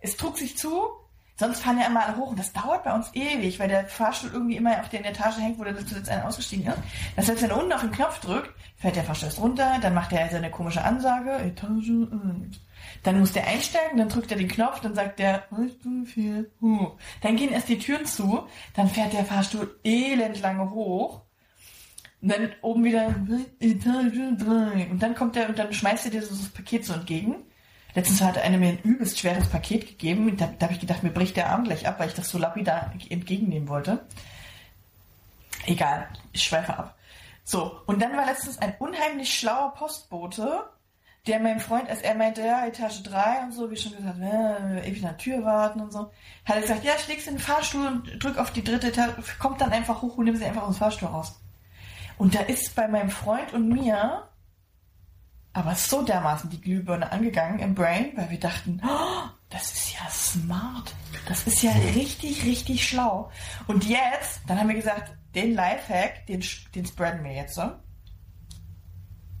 [0.00, 0.88] Es trug sich zu,
[1.36, 4.30] sonst fahren ja immer alle hoch und das dauert bei uns ewig, weil der Fahrstuhl
[4.32, 6.78] irgendwie immer auf der Etage hängt, wo der zuletzt einer ausgestiegen ist.
[7.16, 10.12] Das heißt, wenn er unten auf den Knopf drückt, fährt der Fahrstuhl runter, dann macht
[10.12, 12.60] er seine komische Ansage, Etage 1.
[13.02, 16.96] Dann muss der einsteigen, dann drückt er den Knopf, dann sagt der, Stufe 4 hoch.
[17.20, 21.22] Dann gehen erst die Türen zu, dann fährt der Fahrstuhl elend lange hoch.
[22.20, 23.14] Und dann oben wieder
[23.60, 24.88] Etage 3.
[24.90, 27.36] Und dann kommt er und dann schmeißt er dir so das Paket so entgegen.
[27.94, 30.36] Letztens hat einer mir ein übelst schweres Paket gegeben.
[30.36, 32.38] Da, da habe ich gedacht, mir bricht der Arm gleich ab, weil ich das so
[32.38, 34.04] lapidar entgegennehmen wollte.
[35.66, 36.96] Egal, ich schweife ab.
[37.44, 40.64] So, und dann war letztens ein unheimlich schlauer Postbote,
[41.26, 44.88] der meinem Freund, als er meinte, ja, Etage 3 und so, wie schon gesagt, äh,
[44.88, 46.10] ewig an der Tür warten und so,
[46.44, 49.12] hat er gesagt, ja, ich leg's in den Fahrstuhl und drück auf die dritte Etage,
[49.38, 51.40] kommt dann einfach hoch und nimm sie einfach aus dem Fahrstuhl raus.
[52.18, 54.28] Und da ist bei meinem Freund und mir
[55.52, 60.08] aber so dermaßen die Glühbirne angegangen im Brain, weil wir dachten, oh, das ist ja
[60.10, 60.94] smart.
[61.26, 63.30] Das ist ja richtig, richtig schlau.
[63.66, 66.44] Und jetzt, dann haben wir gesagt, den Lifehack, den,
[66.74, 67.72] den spreaden wir jetzt so.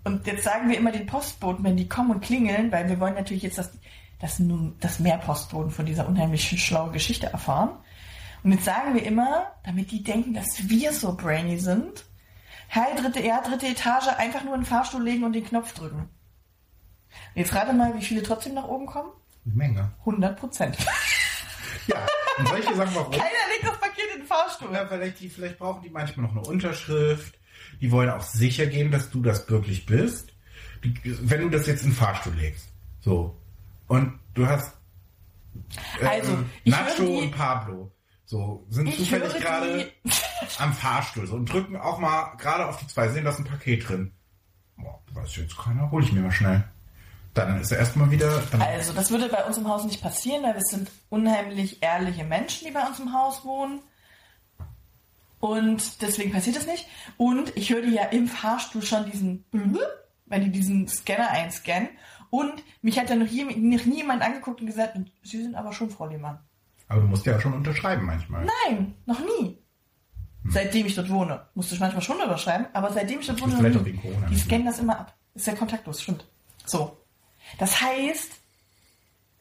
[0.04, 3.14] Und jetzt sagen wir immer den Postboten, wenn die kommen und klingeln, weil wir wollen
[3.14, 3.70] natürlich jetzt, dass,
[4.18, 7.78] dass nun das mehr Postboten von dieser unheimlich schlauen Geschichte erfahren.
[8.42, 12.06] Und jetzt sagen wir immer, damit die denken, dass wir so brainy sind,
[12.70, 16.08] Hi, dritte, ja, dritte Etage, einfach nur in den Fahrstuhl legen und den Knopf drücken.
[17.34, 19.10] Jetzt rate mal, wie viele trotzdem nach oben kommen?
[19.46, 19.92] Eine Menge.
[20.00, 20.76] 100 Prozent.
[21.86, 22.06] Ja,
[22.36, 23.12] und dir sagen, warum?
[23.12, 24.72] Keiner legt das Paket in den Fahrstuhl.
[24.72, 27.38] Ja, vielleicht, die, vielleicht brauchen die manchmal noch eine Unterschrift.
[27.80, 30.34] Die wollen auch sicher gehen, dass du das wirklich bist.
[30.84, 32.68] Die, wenn du das jetzt in den Fahrstuhl legst.
[33.00, 33.36] So.
[33.86, 34.76] Und du hast
[36.00, 37.90] ähm, Also, ich Nacho und Pablo.
[38.28, 39.90] So, sind Ich zufällig gerade
[40.58, 43.46] am Fahrstuhl so, und drücken auch mal gerade auf die zwei, sehen, da ist ein
[43.46, 44.12] Paket drin.
[44.76, 46.62] Boah, weiß jetzt keiner, hol ich mir mal schnell.
[47.32, 48.42] Dann ist er erstmal wieder.
[48.58, 52.66] Also, das würde bei uns im Haus nicht passieren, weil wir sind unheimlich ehrliche Menschen,
[52.66, 53.80] die bei uns im Haus wohnen.
[55.40, 56.86] Und deswegen passiert das nicht.
[57.16, 59.46] Und ich höre ja im Fahrstuhl schon diesen,
[60.26, 61.88] wenn die diesen Scanner einscannen.
[62.28, 65.72] Und mich hat ja noch, je, noch nie jemand angeguckt und gesagt, Sie sind aber
[65.72, 66.40] schon Frau Lehmann.
[66.88, 68.46] Aber du musst ja schon unterschreiben manchmal.
[68.66, 69.58] Nein, noch nie.
[70.50, 71.46] Seitdem ich dort wohne.
[71.54, 74.34] Musste ich manchmal schon überschreiben, aber seitdem ich dort wohne, vielleicht auch wegen Corona die
[74.34, 75.14] nicht scannen das immer ab.
[75.34, 76.24] Ist ja kontaktlos, stimmt.
[76.64, 76.96] So.
[77.58, 78.32] Das heißt,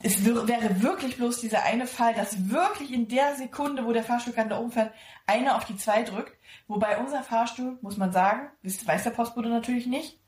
[0.04, 4.04] es wär- wäre wirklich bloß dieser eine Fall, dass wirklich in der Sekunde, wo der
[4.04, 4.92] Fahrstuhl gerade da oben fährt,
[5.26, 6.34] einer auf die zwei drückt.
[6.68, 10.20] Wobei unser Fahrstuhl, muss man sagen, weiß der Postbote natürlich nicht,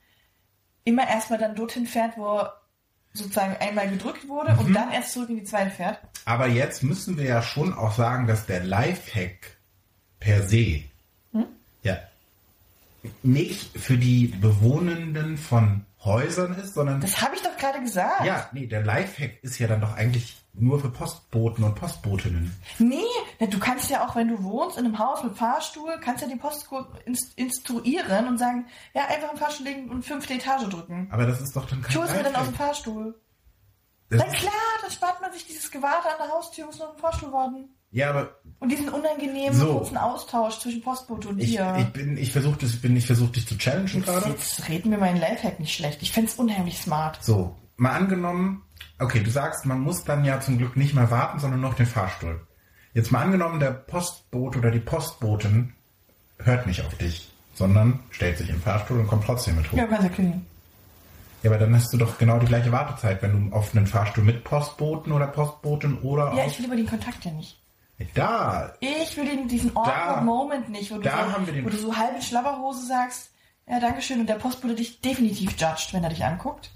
[0.85, 2.43] immer erstmal dann dorthin fährt, wo
[3.13, 4.59] sozusagen einmal gedrückt wurde Mhm.
[4.59, 5.99] und dann erst zurück in die zweite fährt.
[6.25, 9.57] Aber jetzt müssen wir ja schon auch sagen, dass der Lifehack
[10.19, 10.83] per se
[11.33, 11.45] Hm?
[11.83, 11.97] ja
[13.23, 18.23] nicht für die Bewohnenden von Häusern ist, sondern Das habe ich doch gerade gesagt.
[18.25, 22.55] ja, nee, der Lifehack ist ja dann doch eigentlich nur für Postboten und Postbotinnen.
[22.79, 23.03] Nee,
[23.39, 26.97] du kannst ja auch, wenn du wohnst in einem Haus mit Fahrstuhl, kannst ja Postboten
[27.05, 31.09] inst instruieren und sagen, ja, einfach im Fahrstuhl legen und fünfte Etage drücken.
[31.11, 32.55] Aber das ist doch dann kein hol's mir dann aus dem.
[32.55, 33.19] Fahrstuhl.
[34.09, 36.99] Das Na klar, dann spart man sich dieses Gewarte an der Haustür, muss noch im
[36.99, 37.69] Fahrstuhl warten.
[37.91, 39.77] Ja, aber Und diesen unangenehmen So.
[39.79, 41.75] kurzen Austausch zwischen Postbote und ich, dir.
[41.79, 44.29] ich bin, ich versuche ich bin, ich versuche dich zu challengen gerade.
[44.29, 46.01] Jetzt reden wir meinen Lifehack nicht schlecht.
[46.01, 47.17] Ich find's unheimlich smart.
[47.23, 48.63] So, mal angenommen,
[48.99, 51.87] okay, du sagst, man muss dann ja zum Glück nicht mehr warten, sondern noch den
[51.87, 52.45] Fahrstuhl.
[52.93, 55.73] Jetzt mal angenommen, der Postbote oder die Postbotin
[56.37, 59.77] hört nicht auf dich, sondern stellt sich den Fahrstuhl und kommt trotzdem mit hoch.
[59.77, 60.45] Ja, kannst ja klingeln.
[61.41, 64.23] Ja, aber dann hast du doch genau die gleiche Wartezeit, wenn du auf einen Fahrstuhl
[64.23, 67.57] mit Postboten oder Postbotin oder Ja, ich will aber den Kontakt ja nicht.
[68.13, 71.65] Da, Ich will den, diesen awkward Moment nicht, wo du, da so, haben wir den-
[71.65, 73.31] wo du so halb in Schlabberhose sagst,
[73.67, 76.71] ja, dankeschön, und der Postbote dich definitiv judgt, wenn er dich anguckt.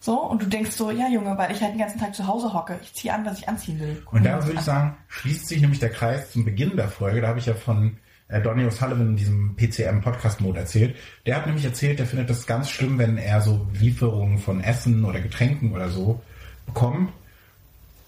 [0.00, 2.52] So, und du denkst so, ja, Junge, weil ich halt den ganzen Tag zu Hause
[2.52, 4.02] hocke, ich ziehe an, was ich anziehen will.
[4.10, 7.20] Und da würde ich sagen, schließt sich nämlich der Kreis zum Beginn der Folge.
[7.20, 7.98] Da habe ich ja von
[8.28, 10.96] äh, Donny O'Sullivan in diesem PCM-Podcast-Mode erzählt.
[11.24, 15.04] Der hat nämlich erzählt, der findet das ganz schlimm, wenn er so Lieferungen von Essen
[15.04, 16.20] oder Getränken oder so
[16.66, 17.12] bekommt.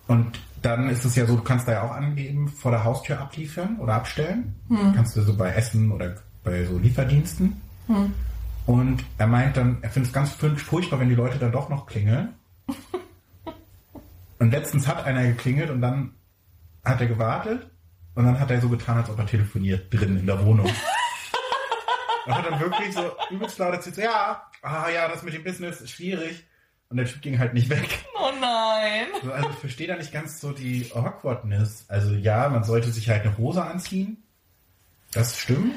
[0.09, 3.21] Und dann ist es ja so, du kannst da ja auch angeben, vor der Haustür
[3.21, 4.55] abliefern oder abstellen.
[4.95, 7.61] Kannst du so bei Essen oder bei so Lieferdiensten.
[8.67, 11.87] Und er meint dann, er findet es ganz furchtbar, wenn die Leute dann doch noch
[11.87, 12.35] klingeln.
[14.39, 16.13] Und letztens hat einer geklingelt und dann
[16.85, 17.69] hat er gewartet
[18.15, 20.67] und dann hat er so getan, als ob er telefoniert drin in der Wohnung.
[22.27, 25.43] und hat dann wirklich so übelst laut erzählt, so, ja, ah ja, das mit dem
[25.43, 26.47] Business ist schwierig.
[26.91, 27.87] Und der Typ ging halt nicht weg.
[28.21, 29.07] Oh nein.
[29.23, 31.85] So, also ich verstehe da nicht ganz so die Awkwardness.
[31.89, 34.23] Also ja, man sollte sich halt eine Hose anziehen.
[35.13, 35.75] Das stimmt.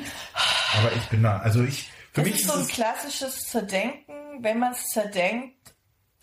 [0.77, 3.39] Aber ich bin da, also ich, für Das mich ist ist so ein es klassisches
[3.41, 4.13] Zerdenken.
[4.39, 5.55] Wenn man es zerdenkt,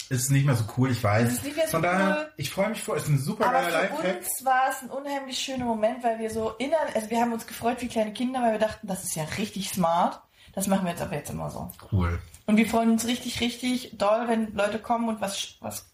[0.09, 1.28] ist nicht mehr so cool, ich weiß.
[1.28, 2.32] Es ist nicht mehr so Von daher, cool.
[2.39, 4.16] ich freue mich vor, es ist ein super aber geiler für Lifehack.
[4.18, 7.47] uns war es ein unheimlich schöner Moment, weil wir so innerlich, also wir haben uns
[7.47, 10.20] gefreut wie kleine Kinder, weil wir dachten, das ist ja richtig smart.
[10.59, 11.70] Das machen wir jetzt aber jetzt immer so.
[11.92, 12.20] Cool.
[12.46, 15.88] Und wir freuen uns richtig, richtig doll, wenn Leute kommen und was, was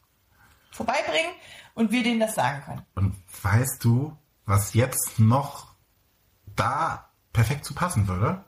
[0.70, 1.32] vorbeibringen
[1.74, 2.82] und wir denen das sagen können.
[2.94, 5.74] Und weißt du, was jetzt noch
[6.56, 8.42] da perfekt zu passen würde?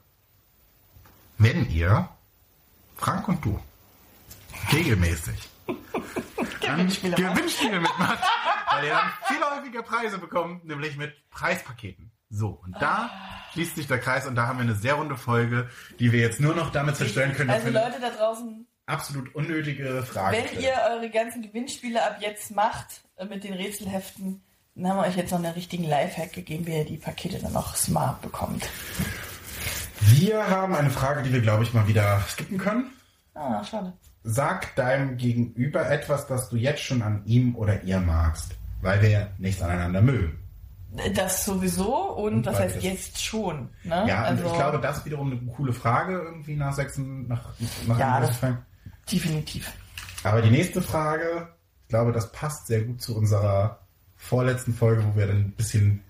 [1.36, 2.08] Wenn ihr,
[2.96, 3.60] Frank und du,
[4.72, 5.50] regelmäßig.
[6.60, 8.24] Gewinnspiele mitmacht,
[8.70, 12.10] weil ihr dann viel häufiger Preise bekommt, nämlich mit Preispaketen.
[12.28, 13.10] So, und da
[13.52, 15.68] schließt sich der Kreis und da haben wir eine sehr runde Folge,
[16.00, 20.02] die wir jetzt nur noch damit zerstören können, dass Also Leute da draußen, absolut unnötige
[20.02, 20.62] Frage wenn stellen.
[20.62, 24.42] ihr eure ganzen Gewinnspiele ab jetzt macht äh, mit den Rätselheften,
[24.74, 27.54] dann haben wir euch jetzt noch einen richtigen Lifehack gegeben, wie ihr die Pakete dann
[27.56, 28.68] auch smart bekommt.
[30.00, 32.90] Wir haben eine Frage, die wir, glaube ich, mal wieder skippen können.
[33.34, 33.92] Ah, schade.
[34.24, 38.52] Sag deinem Gegenüber etwas, das du jetzt schon an ihm oder ihr magst,
[38.82, 40.38] weil wir nichts aneinander mögen.
[41.14, 42.60] Das sowieso und, Und beides.
[42.74, 43.68] heißt jetzt schon.
[43.84, 44.04] Ne?
[44.08, 47.50] Ja, also, und ich glaube, das ist wiederum eine coole Frage irgendwie nach sechs, nach,
[47.86, 48.38] nach Ja, das-
[49.10, 49.70] definitiv.
[50.24, 51.48] Aber die nächste Frage,
[51.82, 53.78] ich glaube, das passt sehr gut zu unserer
[54.16, 56.02] vorletzten Folge, wo wir dann ein bisschen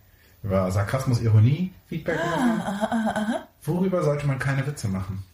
[0.42, 3.34] über Sarkasmus, Ironie Feedback gemacht haben.
[3.64, 5.24] Worüber sollte man keine Witze machen?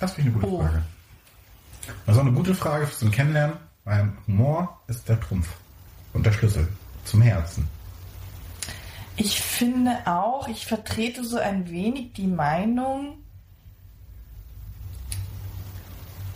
[0.00, 0.60] Das finde ich eine gute Oh.
[0.62, 0.82] Frage.
[2.06, 5.48] Das ist auch eine gute Frage zum Kennenlernen, weil Humor ist der Trumpf
[6.14, 6.66] und der Schlüssel
[7.04, 7.68] zum Herzen.
[9.16, 13.18] Ich finde auch, ich vertrete so ein wenig die Meinung,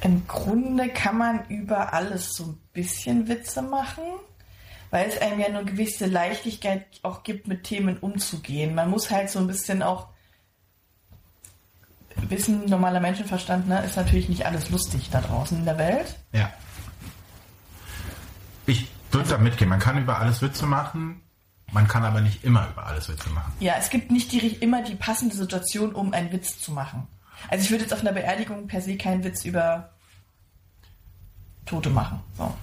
[0.00, 4.04] im Grunde kann man über alles so ein bisschen Witze machen,
[4.90, 8.74] weil es einem ja eine gewisse Leichtigkeit auch gibt, mit Themen umzugehen.
[8.74, 10.08] Man muss halt so ein bisschen auch
[12.28, 16.16] wissen, normaler Menschenverstand, ne, ist natürlich nicht alles lustig da draußen in der Welt.
[16.32, 16.52] Ja.
[18.66, 19.68] Ich würde da mitgehen.
[19.68, 21.22] Man kann über alles Witze machen,
[21.72, 23.52] man kann aber nicht immer über alles Witze machen.
[23.60, 27.06] Ja, es gibt nicht die, immer die passende Situation, um einen Witz zu machen.
[27.48, 29.90] Also ich würde jetzt auf einer Beerdigung per se keinen Witz über
[31.66, 32.20] Tote machen.
[32.36, 32.54] So.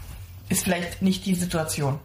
[0.49, 1.99] Ist vielleicht nicht die Situation.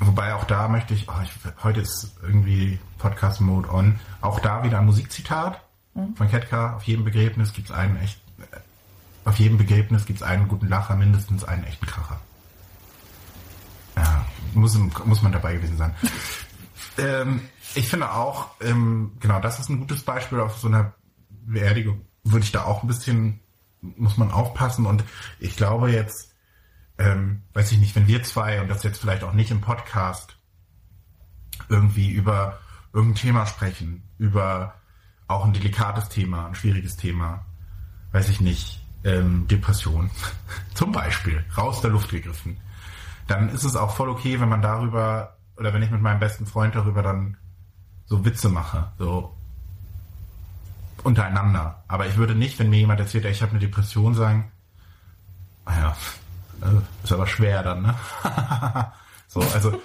[0.00, 1.30] wobei auch da möchte ich, oh, ich
[1.64, 5.60] heute ist irgendwie Podcast-Mode on, auch da wieder ein Musikzitat
[5.94, 6.14] Mhm.
[6.16, 6.76] von Ketka.
[6.76, 8.20] Auf jedem Begräbnis gibt es einen echt,
[9.24, 12.20] auf jedem Begräbnis gibt es einen guten Lacher, mindestens einen echten Kracher.
[14.58, 15.94] Muss, muss man dabei gewesen sein.
[16.98, 17.40] ähm,
[17.74, 20.94] ich finde auch, ähm, genau, das ist ein gutes Beispiel auf so einer
[21.28, 22.04] Beerdigung.
[22.24, 23.40] Würde ich da auch ein bisschen,
[23.80, 25.04] muss man aufpassen und
[25.38, 26.34] ich glaube jetzt,
[26.98, 30.36] ähm, weiß ich nicht, wenn wir zwei und das jetzt vielleicht auch nicht im Podcast
[31.68, 32.58] irgendwie über
[32.92, 34.74] irgendein Thema sprechen, über
[35.28, 37.44] auch ein delikates Thema, ein schwieriges Thema,
[38.12, 40.10] weiß ich nicht, ähm, Depression
[40.74, 42.56] zum Beispiel, raus der Luft gegriffen,
[43.28, 46.46] dann ist es auch voll okay, wenn man darüber oder wenn ich mit meinem besten
[46.46, 47.36] Freund darüber dann
[48.06, 49.34] so Witze mache, so
[51.04, 51.84] untereinander.
[51.88, 54.50] Aber ich würde nicht, wenn mir jemand erzählt, ich habe eine Depression, sagen,
[55.66, 55.96] naja,
[57.04, 57.94] ist aber schwer dann, ne?
[59.28, 59.80] so, also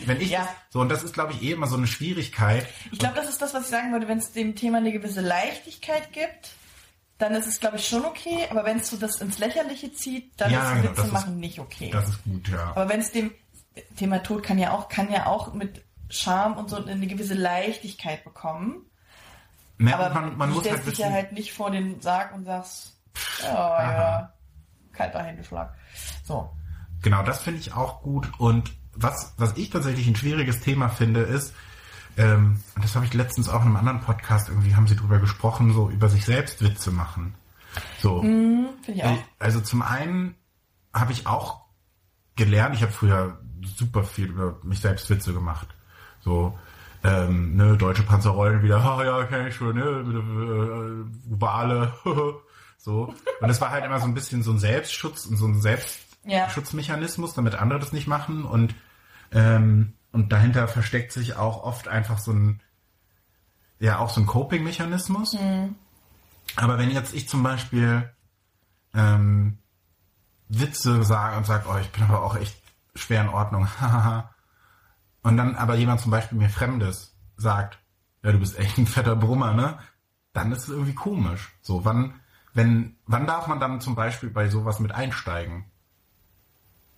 [0.00, 0.48] wenn ich Ja.
[0.70, 2.66] so und das ist, glaube ich, eh immer so eine Schwierigkeit.
[2.90, 5.20] Ich glaube, das ist das, was ich sagen würde, wenn es dem Thema eine gewisse
[5.20, 6.52] Leichtigkeit gibt,
[7.20, 8.46] dann ist es, glaube ich, schon okay.
[8.50, 11.12] Aber wenn es so das ins Lächerliche zieht, dann Ja, ist genau, Witze das ist-
[11.12, 11.90] machen nicht okay.
[11.92, 12.70] Das ist gut, ja.
[12.74, 13.32] Aber wenn es dem
[13.96, 18.24] Thema Tod kann ja auch, kann ja auch mit Charme und so eine gewisse Leichtigkeit
[18.24, 18.86] bekommen.
[19.78, 22.44] Ne, Aber man, man du muss halt dich ja halt nicht vor den Sarg und
[22.44, 22.96] sagst,
[23.42, 24.32] ja, ja,
[24.92, 25.74] kalter Händeschlag.
[26.24, 26.50] So.
[27.02, 28.30] Genau, das finde ich auch gut.
[28.38, 31.54] Und was, was ich tatsächlich ein schwieriges Thema finde, ist,
[32.20, 35.18] ähm, und das habe ich letztens auch in einem anderen Podcast, irgendwie haben sie drüber
[35.18, 37.34] gesprochen, so über sich selbst Witze machen.
[37.98, 38.20] So.
[38.20, 39.16] Finde ich auch.
[39.38, 40.34] Also zum einen
[40.92, 41.62] habe ich auch
[42.36, 45.68] gelernt, ich habe früher super viel über mich selbst Witze gemacht.
[46.20, 46.58] So,
[47.04, 51.94] ähm, ne, deutsche Panzerrollen wieder, ah ja, kenn ich schon, ne, mit, äh, Wale,
[52.76, 53.14] so.
[53.40, 57.32] Und es war halt immer so ein bisschen so ein Selbstschutz und so ein Selbstschutzmechanismus,
[57.32, 58.74] damit andere das nicht machen und
[59.32, 62.60] ähm, und dahinter versteckt sich auch oft einfach so ein
[63.78, 65.36] ja auch so ein Coping-Mechanismus.
[66.56, 68.10] Aber wenn jetzt ich zum Beispiel
[68.94, 69.58] ähm,
[70.48, 72.56] Witze sage und sage, oh, ich bin aber auch echt
[72.94, 73.68] schwer in Ordnung,
[75.22, 77.78] und dann aber jemand zum Beispiel mir Fremdes sagt,
[78.22, 79.78] ja, du bist echt ein fetter Brummer, ne?
[80.32, 81.52] Dann ist es irgendwie komisch.
[81.62, 82.20] So, wann,
[82.52, 85.64] wenn, wann darf man dann zum Beispiel bei sowas mit einsteigen?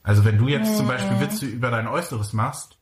[0.02, 2.78] Also wenn du jetzt zum Beispiel Witze über dein Äußeres machst,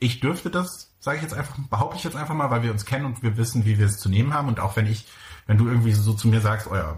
[0.00, 2.84] ich dürfte das, sage ich jetzt einfach, behaupte ich jetzt einfach mal, weil wir uns
[2.84, 4.48] kennen und wir wissen, wie wir es zu nehmen haben.
[4.48, 5.06] Und auch wenn ich,
[5.46, 6.96] wenn du irgendwie so zu mir sagst, der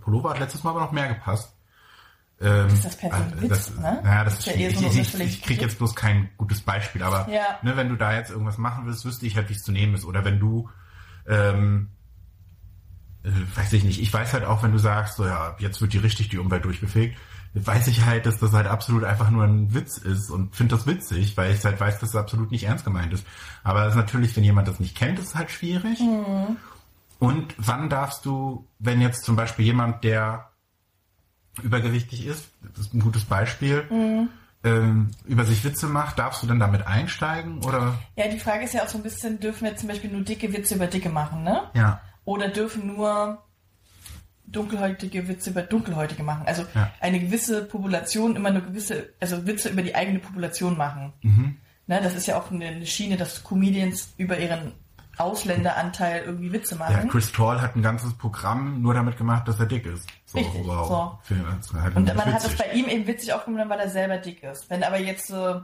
[0.00, 1.54] Pullover hat letztes Mal aber noch mehr gepasst.
[2.40, 4.00] Ähm, Ist das per äh, das, ne?
[4.02, 7.30] Naja, das Ist ist ja so ich, ich, kriege jetzt bloß kein gutes Beispiel, aber
[7.30, 7.58] Ja.
[7.62, 9.94] ne, wenn du da jetzt irgendwas machen willst, wüsste ich halt, wie es zu nehmen
[9.94, 10.04] ist.
[10.06, 10.70] Oder wenn du,
[11.28, 11.90] ähm,
[13.24, 15.92] äh, weiß ich nicht, ich weiß halt auch, wenn du sagst, so ja, jetzt wird
[15.92, 17.16] die richtig die Umwelt durchgefegt,
[17.54, 20.86] weiß ich halt, dass das halt absolut einfach nur ein Witz ist und finde das
[20.86, 23.26] witzig, weil ich halt weiß, dass es absolut nicht ernst gemeint ist.
[23.64, 26.00] Aber das ist natürlich, wenn jemand das nicht kennt, ist es halt schwierig.
[27.18, 30.50] Und wann darfst du, wenn jetzt zum Beispiel jemand, der
[31.62, 34.28] übergewichtig ist, das ist ein gutes Beispiel,
[34.62, 37.98] ähm, über sich Witze macht, darfst du dann damit einsteigen oder?
[38.16, 40.52] Ja, die Frage ist ja auch so ein bisschen, dürfen wir zum Beispiel nur dicke
[40.52, 41.62] Witze über dicke machen, ne?
[41.74, 42.00] Ja.
[42.24, 43.42] Oder dürfen nur
[44.52, 46.46] dunkelhäutige Witze über dunkelhäutige machen?
[46.46, 46.90] Also Ja.
[47.00, 51.12] eine gewisse Population immer nur gewisse, also Witze über die eigene Population machen.
[51.22, 51.56] Mhm.
[51.86, 54.72] Ne, das ist ja auch eine eine Schiene, dass Comedians über ihren
[55.18, 57.08] Ausländeranteil irgendwie Witze Ja, machen.
[57.08, 60.08] Chris Tall hat ein ganzes Programm nur damit gemacht, dass er dick ist.
[60.26, 61.18] So, Richtig, wow.
[61.22, 61.80] so.
[61.80, 62.58] Halt Und man hat das witzig.
[62.58, 64.68] bei ihm eben witzig aufgenommen, weil er selber dick ist.
[64.70, 65.60] Wenn aber jetzt so,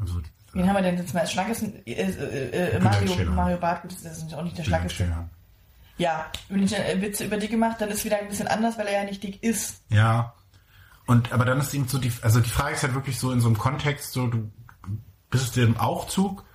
[0.00, 0.20] Also,
[0.52, 1.26] wen haben wir denn jetzt mal?
[1.26, 3.14] Schlank ist äh, äh, äh, Mario.
[3.30, 5.06] Mario Barth, gut, das ist auch nicht der Schlankeste.
[6.00, 8.86] Ja, wenn ich äh, Witze über dick gemacht, dann ist wieder ein bisschen anders, weil
[8.86, 9.82] er ja nicht dick ist.
[9.90, 10.32] Ja.
[11.06, 13.40] Und aber dann ist eben so die, also die Frage ist halt wirklich so in
[13.40, 14.50] so einem Kontext, so du
[15.28, 16.46] bist im Aufzug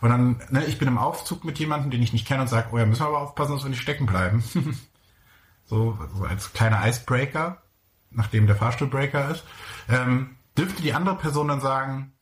[0.00, 2.68] und dann, ne, ich bin im Aufzug mit jemandem, den ich nicht kenne und sage,
[2.72, 4.42] oh ja, müssen wir aber aufpassen, dass wir nicht stecken bleiben.
[5.66, 7.62] so, so als kleiner Icebreaker,
[8.10, 9.44] nachdem der Fahrstuhlbreaker ist.
[9.86, 12.14] Ähm, dürfte die andere Person dann sagen,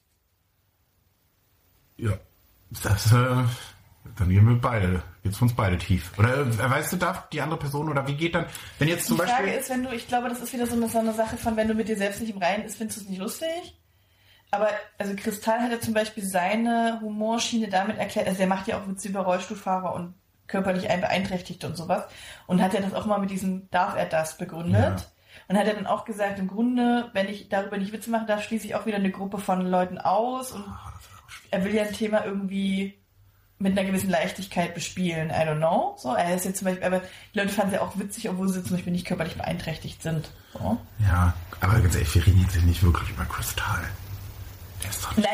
[1.97, 2.15] ja,
[2.71, 3.45] das, äh,
[4.17, 6.13] dann gehen wir beide, für uns beide tief.
[6.19, 8.47] Oder äh, weißt du, darf die andere Person oder wie geht dann,
[8.79, 9.47] wenn jetzt zum Die Beispiel.
[9.47, 11.57] Frage ist, wenn du, ich glaube, das ist wieder so eine, so eine Sache von,
[11.57, 13.79] wenn du mit dir selbst nicht im Reinen bist, findest du es nicht lustig.
[14.51, 14.69] Aber,
[14.99, 18.87] also Kristall hat ja zum Beispiel seine Humorschiene damit erklärt, also er macht ja auch
[18.87, 20.15] Witze über Rollstuhlfahrer und
[20.47, 22.05] körperlich ein Beeinträchtigte und sowas.
[22.47, 25.01] Und hat ja das auch mal mit diesem Darf er das begründet.
[25.01, 25.07] Ja.
[25.49, 28.43] Und hat er dann auch gesagt, im Grunde, wenn ich darüber nicht Witze machen darf,
[28.43, 30.65] schließe ich auch wieder eine Gruppe von Leuten aus und
[31.51, 33.02] er will ja ein Thema irgendwie
[33.63, 35.31] mit einer gewissen Leichtigkeit bespielen.
[35.31, 35.95] I don't know.
[35.99, 37.01] So, er ist jetzt zum Beispiel, aber
[37.35, 40.31] die Leute fanden es ja auch witzig, obwohl sie zum Beispiel nicht körperlich beeinträchtigt sind.
[40.53, 40.79] So.
[41.01, 43.85] Ja, aber ganz ehrlich, wir reden jetzt nicht wirklich über Kristall.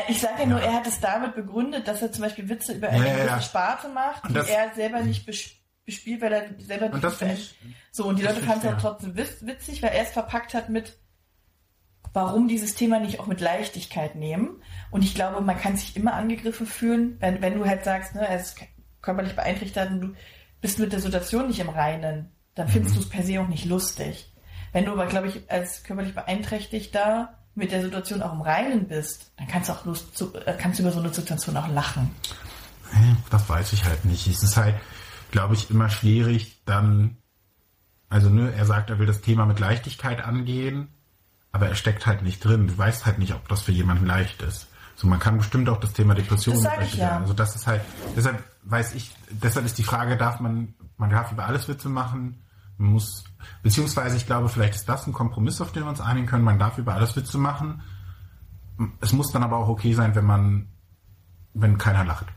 [0.07, 0.65] Ich sage ja nur, Ja.
[0.67, 3.27] er hat es damit begründet, dass er zum Beispiel Witze über eine Ja, ja, gewisse
[3.29, 3.41] ja.
[3.41, 5.51] Sparte macht, Und die das- er selber nicht bes-
[5.85, 7.55] bespielt, weil er selber Und das ich,
[7.91, 10.69] So, und die Leute fanden es auch trotzdem witz- witzig, weil er es verpackt hat
[10.69, 10.97] mit,
[12.13, 14.61] warum dieses Thema nicht auch mit Leichtigkeit nehmen.
[14.91, 18.27] Und ich glaube, man kann sich immer angegriffen fühlen, wenn, wenn du halt sagst, ne,
[18.27, 18.57] er ist
[19.01, 20.13] körperlich beeinträchtigt und du
[20.61, 23.65] bist mit der Situation nicht im Reinen, dann findest du es per se auch nicht
[23.65, 24.33] lustig.
[24.71, 29.31] Wenn du aber, glaube ich, als körperlich Beeinträchtigter mit der Situation auch im Reinen bist,
[29.37, 32.11] dann kannst du auch Lust zu, äh, kannst du über so eine Situation auch lachen.
[33.29, 34.27] Das weiß ich halt nicht.
[34.27, 34.75] Es ist halt,
[35.31, 37.17] glaube ich, immer schwierig, dann,
[38.09, 40.89] also ne, er sagt, er will das Thema mit Leichtigkeit angehen,
[41.51, 42.67] aber er steckt halt nicht drin.
[42.67, 44.67] Du weißt halt nicht, ob das für jemanden leicht ist.
[44.95, 47.17] So, man kann bestimmt auch das Thema Depression Das sag ich ja.
[47.19, 47.81] Also das ist halt,
[48.15, 52.43] deshalb weiß ich, deshalb ist die Frage, darf man, man darf über alles Witze machen,
[52.77, 53.23] man muss,
[53.63, 56.59] beziehungsweise ich glaube, vielleicht ist das ein Kompromiss, auf den wir uns einigen können, man
[56.59, 57.81] darf über alles Witze machen.
[59.01, 60.67] Es muss dann aber auch okay sein, wenn man,
[61.53, 62.27] wenn keiner lacht.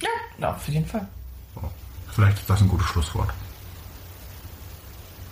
[0.00, 1.06] Ja, ja auf jeden Fall.
[1.54, 1.70] So.
[2.12, 3.30] Vielleicht ist das ein gutes Schlusswort.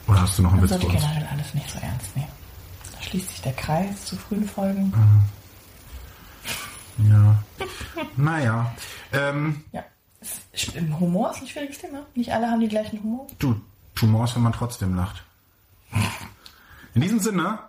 [0.09, 1.03] Oder hast du noch einen Man Witz für uns?
[1.03, 2.29] generell alles nicht so ernst nehmen.
[2.99, 4.92] Da schließt sich der Kreis zu frühen Folgen.
[6.99, 7.42] Ja.
[8.16, 8.74] naja.
[9.12, 9.84] Ähm, Ja.
[10.99, 12.05] Humor ist ein schwieriges Thema.
[12.14, 13.28] Nicht alle haben die gleichen Humor.
[13.38, 13.61] du,
[13.94, 15.22] Tumor ist, wenn man trotzdem lacht.
[16.94, 17.61] In diesem Sinne,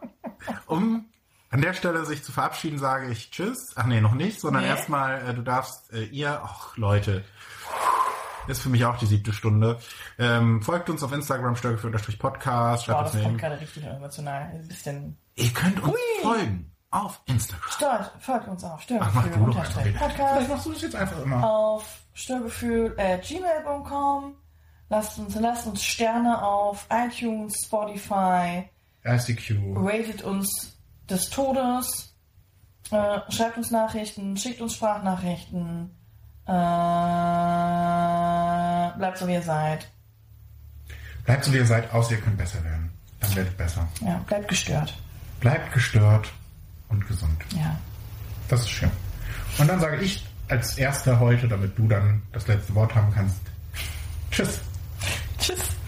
[0.65, 1.05] um
[1.51, 3.73] an der Stelle sich zu verabschieden, sage ich Tschüss.
[3.75, 4.69] Ach nee, noch nicht, sondern Nee.
[4.69, 7.23] erstmal, äh, du darfst äh, ihr, ach Leute,
[8.47, 9.79] ist für mich auch die siebte Stunde.
[10.17, 14.51] Ähm, folgt uns auf Instagram, störgefühl-podcast, schreibt Wow, das kommt gerade richtig emotional.
[14.53, 15.17] Ein bisschen.
[15.35, 15.99] Ihr könnt uns Hui.
[16.21, 17.71] folgen auf Instagram.
[17.71, 19.99] Stört, folgt uns auf Ach, mach Störgefühl du doch einfach unterstrich wieder.
[19.99, 21.49] Podcast Vielleicht machst du das jetzt einfach immer.
[21.49, 24.35] auf Störgefühl at gmail.com.
[24.89, 28.67] Lasst uns, lasst uns Sterne auf iTunes, Spotify,
[29.05, 29.75] ICQ.
[29.75, 32.15] ratet uns des Todes,
[32.89, 35.91] äh, schreibt uns Nachrichten, schickt uns Sprachnachrichten,
[36.47, 36.51] äh,
[38.99, 39.87] bleibt so wie ihr seid.
[41.25, 42.91] Bleibt so wie ihr seid, außer ihr könnt besser werden.
[43.19, 43.87] Dann werdet besser.
[44.01, 44.95] Ja, bleibt gestört.
[45.39, 46.31] Bleibt gestört
[46.89, 47.41] und gesund.
[47.55, 47.75] Ja.
[48.49, 48.91] Das ist schön.
[49.57, 53.39] Und dann sage ich als erster heute, damit du dann das letzte Wort haben kannst.
[54.31, 54.59] Tschüss.
[55.39, 55.78] Tschüss.